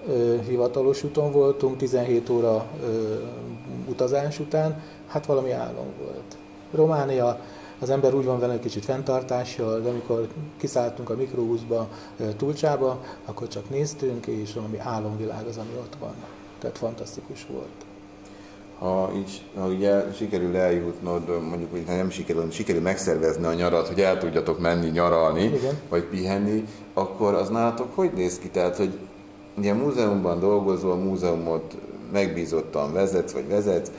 [0.08, 3.14] ö, hivatalos úton voltunk, 17 óra ö,
[3.88, 6.36] utazás után, hát valami álom volt.
[6.72, 7.40] Románia,
[7.80, 11.88] az ember úgy van vele egy kicsit fenntartással, de amikor kiszálltunk a mikrohúzba,
[12.36, 16.14] túlcsába, akkor csak néztünk, és valami álomvilág az, ami ott van.
[16.58, 17.84] Tehát fantasztikus volt.
[18.78, 24.00] Ha így, ha ugye sikerül eljutnod, mondjuk, hogy nem sikerül, sikerül megszervezni a nyarat, hogy
[24.00, 25.78] el tudjatok menni nyaralni, Igen.
[25.88, 26.64] vagy pihenni,
[26.94, 28.48] akkor az nálatok hogy néz ki?
[28.48, 28.98] Tehát, hogy
[29.56, 31.76] ugye múzeumban dolgozol, múzeumot
[32.12, 33.90] megbízottan vezetsz, vagy vezetsz,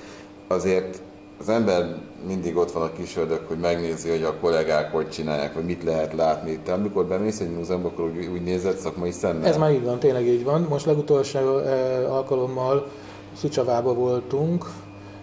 [0.47, 1.01] azért
[1.39, 1.97] az ember
[2.27, 5.83] mindig ott van a kis ördög, hogy megnézi, hogy a kollégák hogy csinálják, vagy mit
[5.83, 6.59] lehet látni.
[6.63, 9.47] Te amikor bemész egy múzeumba, akkor úgy, úgy nézed szakmai szemmel?
[9.47, 10.65] Ez már így van, tényleg így van.
[10.69, 11.39] Most legutolsó
[12.09, 12.87] alkalommal
[13.37, 14.65] Szucsavában voltunk,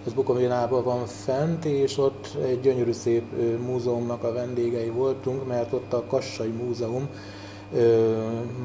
[0.07, 3.23] ez Bukovinában van fent, és ott egy gyönyörű szép
[3.67, 7.09] múzeumnak a vendégei voltunk, mert ott a Kassai Múzeum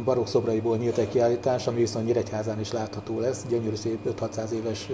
[0.04, 4.90] barokk szobraiból nyílt egy kiállítás, ami viszont Nyíregyházán is látható lesz, gyönyörű szép 5-600 éves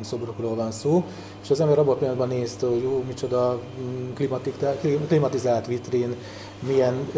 [0.00, 1.04] szobrokról van szó,
[1.42, 4.12] és az ember abban a pillanatban nézte, hogy jó, micsoda mm,
[5.06, 6.14] klimatizált vitrin,
[6.66, 7.08] milyen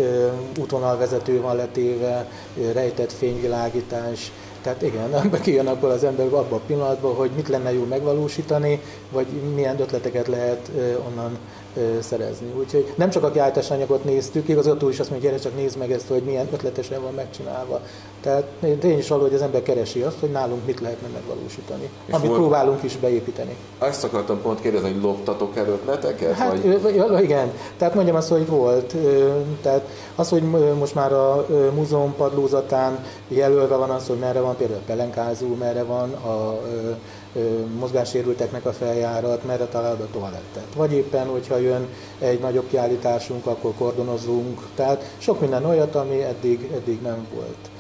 [0.61, 2.31] útvonalvezető van letéve,
[2.73, 7.85] rejtett fényvilágítás, tehát igen, kijön abból az ember abban a pillanatban, hogy mit lenne jó
[7.85, 8.81] megvalósítani,
[9.13, 10.71] vagy milyen ötleteket lehet
[11.07, 11.39] onnan
[12.01, 12.47] szerezni.
[12.59, 15.93] Úgyhogy nem csak a kiállítás anyagot néztük, igazgató is azt mondja, gyere csak nézd meg
[15.93, 17.81] ezt, hogy milyen ötletesen van megcsinálva.
[18.21, 22.27] Tehát tény is valahogy az ember keresi azt, hogy nálunk mit lehetne megvalósítani, És amit
[22.27, 22.41] volt...
[22.41, 23.57] próbálunk is beépíteni.
[23.79, 26.33] Azt akartam pont kérdezni, hogy loptatok el ötleteket?
[26.35, 27.23] Hát vagy...
[27.23, 28.95] igen, tehát mondjam azt, hogy volt.
[29.63, 30.43] Tehát az, hogy
[30.79, 35.83] most már a múzeum padlózatán jelölve van az, hogy merre van például a pelenkázó, merre
[35.83, 36.61] van a
[37.79, 40.75] mozgássérülteknek a feljárat, merre találod a toalettet.
[40.77, 41.87] Vagy éppen, hogyha jön
[42.19, 44.67] egy nagyobb kiállításunk, akkor kordonozunk.
[44.75, 47.71] Tehát sok minden olyat, ami eddig, eddig nem volt.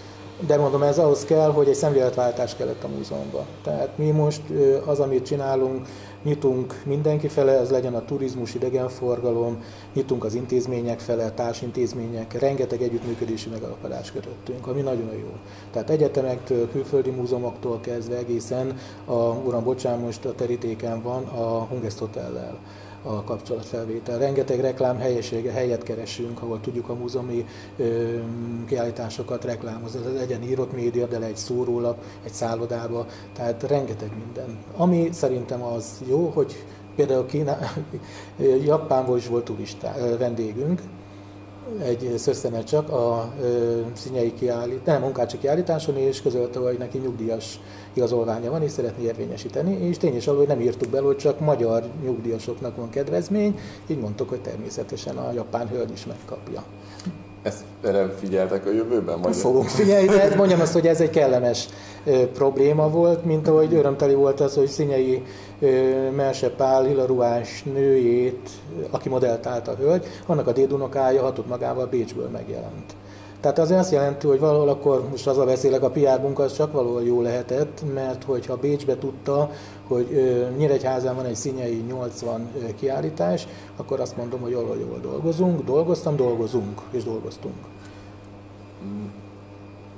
[0.47, 3.45] De mondom, ez ahhoz kell, hogy egy szemléletváltás kellett a múzeumban.
[3.63, 4.43] Tehát mi most
[4.87, 5.87] az, amit csinálunk,
[6.23, 9.63] nyitunk mindenki fele, ez legyen a turizmus, idegenforgalom,
[9.93, 15.33] nyitunk az intézmények fele, társintézmények, rengeteg együttműködési megalapodás kötöttünk, ami nagyon jó.
[15.71, 21.99] Tehát egyetemektől, külföldi múzeumoktól kezdve egészen, a, uram, bocsánat, most a terítéken van a Hungest
[21.99, 22.59] Hotellel
[23.03, 24.19] a kapcsolatfelvétel.
[24.19, 27.47] Rengeteg reklám helyesége, helyet keresünk, ahol tudjuk a múzeumi
[27.77, 28.19] ö,
[28.67, 30.13] kiállításokat reklámozni.
[30.15, 34.59] Legyen írott média, de egy szórólap, egy szállodába, tehát rengeteg minden.
[34.77, 36.65] Ami szerintem az jó, hogy
[36.97, 37.59] például Kína,
[38.65, 40.81] Japánból is volt turista, vendégünk,
[41.83, 43.33] egy szösszenet csak a
[43.95, 47.61] színyei kiállít, nem munkácsi kiállításon, és közölte, hogy neki nyugdíjas
[47.93, 51.85] igazolványa van, és szeretné érvényesíteni, és tény is hogy nem írtuk bele, hogy csak magyar
[52.05, 56.65] nyugdíjasoknak van kedvezmény, így mondtuk, hogy természetesen a japán hölgy is megkapja.
[57.43, 59.21] Ezt erre figyeltek a jövőben?
[59.21, 61.69] Vagy Fogunk figyelni, de mondjam azt, hogy ez egy kellemes
[62.05, 65.23] ö, probléma volt, mint ahogy örömteli volt az, hogy Színyei
[66.17, 68.51] Merse Pál hilaruás nőjét,
[68.91, 72.95] aki modellt állt a hölgy, annak a dédunokája hatott magával Bécsből megjelent.
[73.41, 76.53] Tehát az azt jelenti, hogy valahol akkor, most az a beszélek, a PR munka az
[76.53, 79.51] csak valahol jó lehetett, mert hogyha Bécsbe tudta,
[79.87, 80.07] hogy
[80.57, 83.47] Nyíregyházán van egy színyei 80 kiállítás,
[83.77, 87.55] akkor azt mondom, hogy jól, jól dolgozunk, dolgoztam, dolgozunk, és dolgoztunk.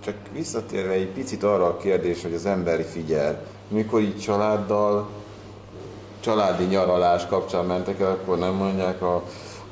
[0.04, 5.08] Csak visszatérve egy picit arra a kérdés, hogy az emberi figyel, mikor így családdal,
[6.20, 9.22] családi nyaralás kapcsán mentek el, akkor nem mondják a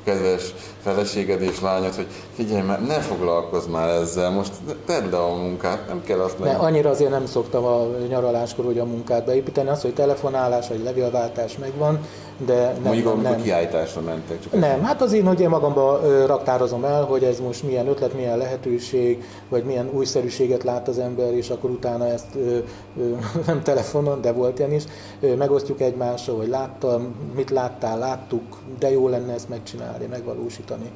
[0.03, 4.51] kedves feleséged és lányod, hogy figyelj már, ne foglalkozz már ezzel, most
[4.85, 6.59] tedd le a munkát, nem kell azt meg...
[6.59, 11.57] Annyira azért nem szoktam a nyaraláskor hogy a munkát beépíteni, az, hogy telefonálás vagy levélváltás
[11.57, 11.99] megvan,
[12.45, 12.81] de nem.
[12.83, 13.41] Mondjuk, nem, amikor nem.
[13.41, 14.39] kiállításra mentek.
[14.39, 18.13] Csak nem, hát az én, hogy én magamba raktározom el, hogy ez most milyen ötlet,
[18.13, 22.57] milyen lehetőség, vagy milyen újszerűséget lát az ember, és akkor utána ezt ö,
[22.99, 23.15] ö,
[23.47, 24.83] nem telefonon, de volt ilyen is,
[25.19, 30.91] ö, megosztjuk egymással, hogy láttam, mit láttál, láttuk, de jó lenne ezt megcsinálni, megvalósítani.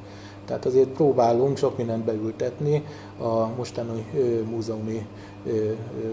[0.46, 2.84] Tehát azért próbálunk sok mindent beültetni
[3.18, 4.06] a mostani
[4.50, 5.06] múzeumi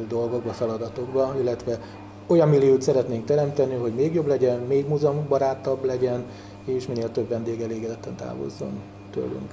[0.07, 1.79] dolgokba, feladatokba, illetve
[2.27, 6.25] olyan milliót szeretnénk teremteni, hogy még jobb legyen, még múzeumbarátabb legyen,
[6.65, 8.79] és minél több vendég elégedetten távozzon
[9.11, 9.51] tőlünk.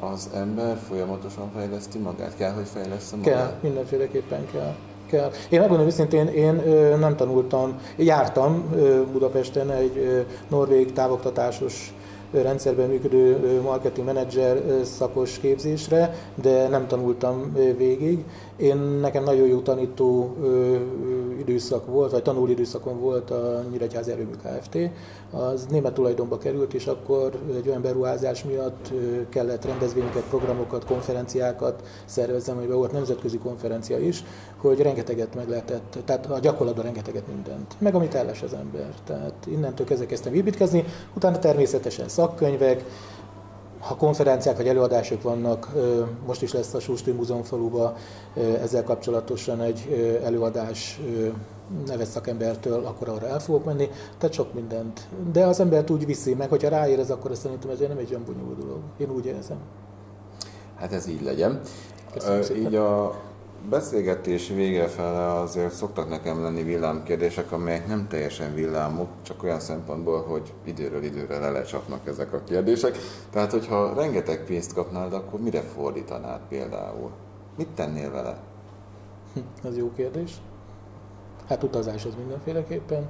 [0.00, 2.36] Az ember folyamatosan fejleszti magát?
[2.36, 3.34] Kell, hogy fejleszte magát?
[3.34, 4.74] Kell, mindenféleképpen kell.
[5.06, 5.30] kell.
[5.50, 11.94] Én megmondom őszintén, én ö, nem tanultam, jártam ö, Budapesten egy ö, norvég távoktatásos
[12.32, 18.24] rendszerben működő marketing menedzser szakos képzésre, de nem tanultam végig.
[18.56, 20.36] Én nekem nagyon jó tanító
[21.42, 24.78] időszak volt, vagy tanuló időszakom volt a Nyíregyházi Erőmű Kft.
[25.30, 28.92] Az német tulajdonba került, és akkor egy olyan beruházás miatt
[29.28, 34.24] kellett rendezvényeket, programokat, konferenciákat szervezzem, amiben volt nemzetközi konferencia is,
[34.56, 38.94] hogy rengeteget meg lehetett, tehát a gyakorlatban rengeteget mindent, meg amit elles az ember.
[39.06, 40.84] Tehát innentől kezdve kezdtem építkezni,
[41.14, 42.84] utána természetesen szakkönyvek,
[43.82, 45.68] ha konferenciák vagy előadások vannak,
[46.26, 47.96] most is lesz a Sustri Múzeum faluba
[48.34, 51.00] ezzel kapcsolatosan egy előadás
[51.86, 55.08] neves szakembertől, akkor arra el fogok menni, tehát sok mindent.
[55.32, 58.58] De az embert úgy viszi meg, hogyha ráérez, akkor szerintem ez nem egy olyan bonyolult
[58.58, 58.80] dolog.
[58.98, 59.58] Én úgy érzem.
[60.76, 61.60] Hát ez így legyen.
[62.12, 62.62] Köszönöm szépen.
[62.62, 63.14] Így a
[63.68, 70.22] beszélgetés vége fele azért szoktak nekem lenni villámkérdések, amelyek nem teljesen villámok, csak olyan szempontból,
[70.22, 72.96] hogy időről időre lelecsapnak ezek a kérdések.
[73.30, 77.10] Tehát, hogyha rengeteg pénzt kapnál, akkor mire fordítanád például?
[77.56, 78.38] Mit tennél vele?
[79.34, 80.32] Hm, Ez jó kérdés.
[81.48, 83.08] Hát utazás az mindenféleképpen,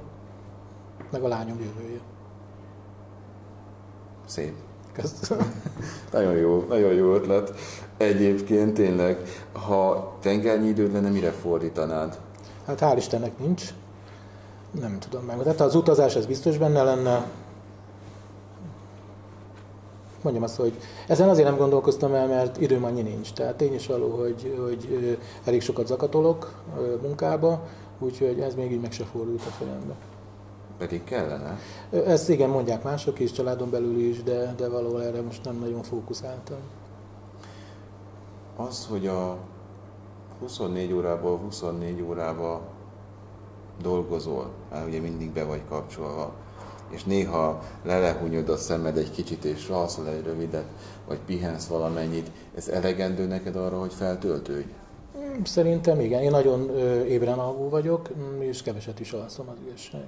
[1.11, 1.99] meg a lányom jövője.
[4.25, 4.53] Szép.
[4.93, 5.61] Köszönöm.
[6.13, 7.53] Nagyon jó, nagyon jó ötlet.
[7.97, 9.17] Egyébként tényleg,
[9.51, 12.19] ha tengernyi időd lenne, mire fordítanád?
[12.65, 13.73] Hát hál' Istennek nincs.
[14.71, 15.37] Nem tudom meg.
[15.37, 17.25] Tehát az utazás ez biztos benne lenne.
[20.21, 20.73] Mondjam azt, hogy
[21.07, 23.33] ezen azért nem gondolkoztam el, mert időm annyi nincs.
[23.33, 26.53] Tehát tény is való, hogy, hogy elég sokat zakatolok
[27.01, 27.67] munkába,
[27.99, 29.93] úgyhogy ez még így meg se fordult a fejembe.
[30.83, 31.57] Pedig kellene.
[31.89, 35.83] Ezt igen, mondják mások is, családon belül is, de, de valahol erre most nem nagyon
[35.83, 36.57] fókuszáltam.
[38.55, 39.37] Az, hogy a
[40.39, 42.61] 24 órából 24 órába
[43.81, 46.33] dolgozol, már ugye mindig be vagy kapcsolva,
[46.89, 50.67] és néha lelehunyod a szemed egy kicsit, és alszol egy rövidet,
[51.07, 54.67] vagy pihensz valamennyit, ez elegendő neked arra, hogy feltöltődj?
[55.43, 56.77] Szerintem igen, én nagyon
[57.07, 58.09] ébren alvó vagyok,
[58.39, 60.05] és keveset is alszom az igazság.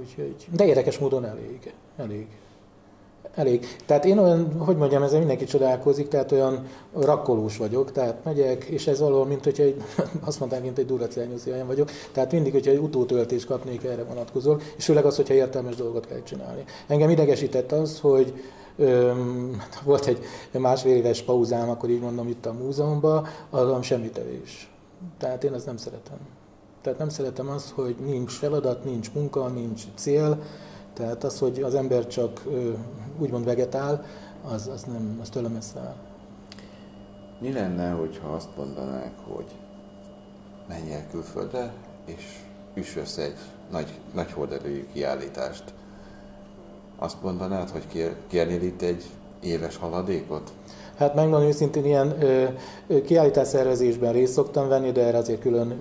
[0.00, 2.26] Úgyhogy, de érdekes módon elég, elég.
[3.34, 3.66] Elég.
[3.86, 8.86] Tehát én olyan, hogy mondjam, ezzel mindenki csodálkozik, tehát olyan rakkolós vagyok, tehát megyek, és
[8.86, 9.82] ez valahol, mint hogyha egy,
[10.24, 14.60] azt mondták, mint egy duracányoszi olyan vagyok, tehát mindig, hogyha egy utótöltést kapnék erre vonatkozóan,
[14.76, 16.64] és főleg az, hogyha értelmes dolgot kell csinálni.
[16.86, 18.32] Engem idegesített az, hogy
[18.76, 20.18] Öm, volt egy
[20.52, 24.70] másfél éves pauzám, akkor így mondom itt a múzeumban, az semmi tevés.
[25.18, 26.18] Tehát én ezt nem szeretem.
[26.82, 30.42] Tehát nem szeretem azt, hogy nincs feladat, nincs munka, nincs cél,
[30.92, 32.42] tehát az, hogy az ember csak
[33.18, 34.04] úgymond vegetál,
[34.44, 35.96] az, az, nem, az tőlem messze áll.
[37.40, 39.46] Mi lenne, hogyha azt mondanák, hogy
[40.68, 41.72] menj el külföldre,
[42.04, 42.38] és
[42.74, 43.38] üss össze egy
[43.70, 45.64] nagy, nagy horderejű kiállítást?
[46.96, 49.04] Azt mondanád, hogy kér, kérnél itt egy
[49.40, 50.52] éves haladékot?
[51.02, 52.14] Hát megmondom őszintén, ilyen
[53.04, 55.80] kiállításszervezésben részt szoktam venni, de erre azért külön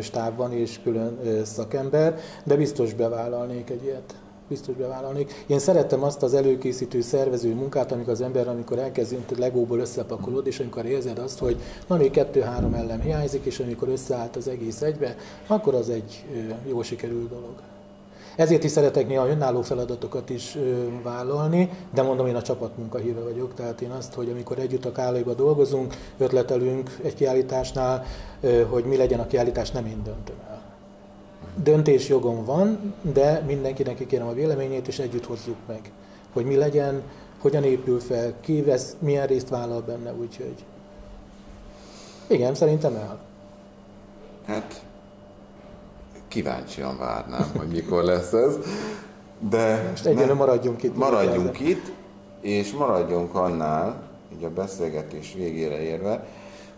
[0.00, 4.14] stáb van és külön szakember, de biztos bevállalnék egy ilyet.
[4.48, 5.44] Biztos bevállalnék.
[5.46, 10.60] Én szerettem azt az előkészítő, szervező munkát, amikor az ember, amikor elkezdünk legóból összepakolod, és
[10.60, 11.56] amikor érzed azt, hogy
[11.86, 16.68] na még kettő-három ellen hiányzik, és amikor összeállt az egész egybe, akkor az egy ö,
[16.68, 17.73] jól sikerült dolog.
[18.36, 20.58] Ezért is szeretek néha önálló feladatokat is
[21.02, 24.92] vállalni, de mondom, én a csapatmunka híve vagyok, tehát én azt, hogy amikor együtt a
[24.92, 28.04] Kállaiba dolgozunk, ötletelünk egy kiállításnál,
[28.68, 30.62] hogy mi legyen a kiállítás, nem én döntöm el.
[31.62, 35.92] Döntésjogom van, de mindenkinek kikérem a véleményét, és együtt hozzuk meg,
[36.32, 37.02] hogy mi legyen,
[37.38, 40.64] hogyan épül fel, ki vesz, milyen részt vállal benne, úgyhogy
[42.26, 43.18] igen, szerintem el.
[44.46, 44.84] Hát
[46.34, 48.54] kíváncsian várnám, hogy mikor lesz ez.
[49.50, 50.96] De Most egyelőre maradjunk itt.
[50.96, 51.92] Maradjunk itt,
[52.40, 54.02] és maradjunk annál,
[54.36, 56.26] így a beszélgetés végére érve,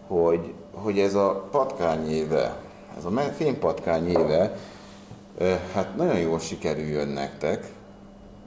[0.06, 2.56] hogy, hogy ez a patkány éve,
[2.98, 4.56] ez a fénypatkány éve
[5.74, 7.66] Hát nagyon jól sikerüljön nektek,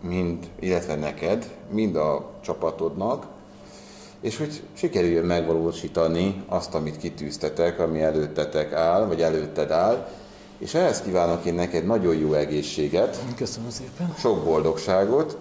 [0.02, 3.26] mind, illetve neked, mind a csapatodnak,
[4.22, 10.08] és hogy sikerüljön megvalósítani azt, amit kitűztetek, ami előttetek áll, vagy előtted áll,
[10.60, 13.20] és ehhez kívánok én neked nagyon jó egészséget.
[13.36, 14.14] Köszönöm szépen.
[14.18, 15.38] Sok boldogságot,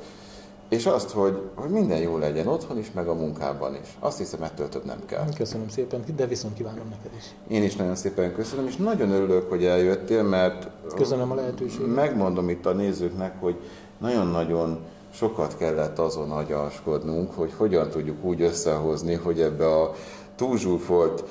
[0.69, 3.97] és azt, hogy, hogy minden jó legyen otthon is, meg a munkában is.
[3.99, 5.25] Azt hiszem, ettől több nem kell.
[5.37, 7.25] Köszönöm szépen, de viszont kívánom neked is.
[7.49, 11.95] Én is nagyon szépen köszönöm, és nagyon örülök, hogy eljöttél, mert köszönöm a lehetőséget.
[11.95, 13.57] Megmondom itt a nézőknek, hogy
[13.99, 14.79] nagyon-nagyon
[15.15, 19.95] sokat kellett azon agyaskodnunk, hogy hogyan tudjuk úgy összehozni, hogy ebbe a
[20.37, 21.25] túlzsúfolt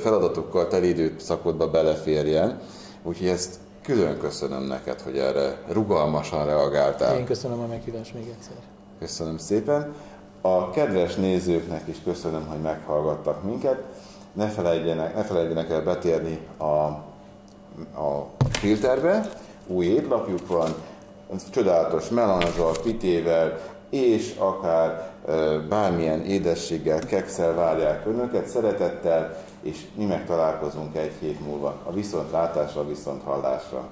[0.00, 2.60] feladatokkal teli időszakodba beleférjen.
[3.02, 7.18] Úgyhogy ezt külön köszönöm neked, hogy erre rugalmasan reagáltál.
[7.18, 8.56] Én köszönöm a meghívást még egyszer.
[8.98, 9.94] Köszönöm szépen.
[10.40, 13.82] A kedves nézőknek is köszönöm, hogy meghallgattak minket.
[14.32, 16.64] Ne felejtjenek, ne felejtjenek el betérni a,
[18.00, 19.28] a filterbe.
[19.66, 20.74] Új étlapjuk van,
[21.50, 23.58] csodálatos melanzsal, pitével,
[23.90, 25.10] és akár
[25.68, 31.80] bármilyen édességgel, kekszel várják önöket szeretettel, és mi megtalálkozunk egy hét múlva.
[31.84, 33.88] A viszontlátásra, viszont hallásra.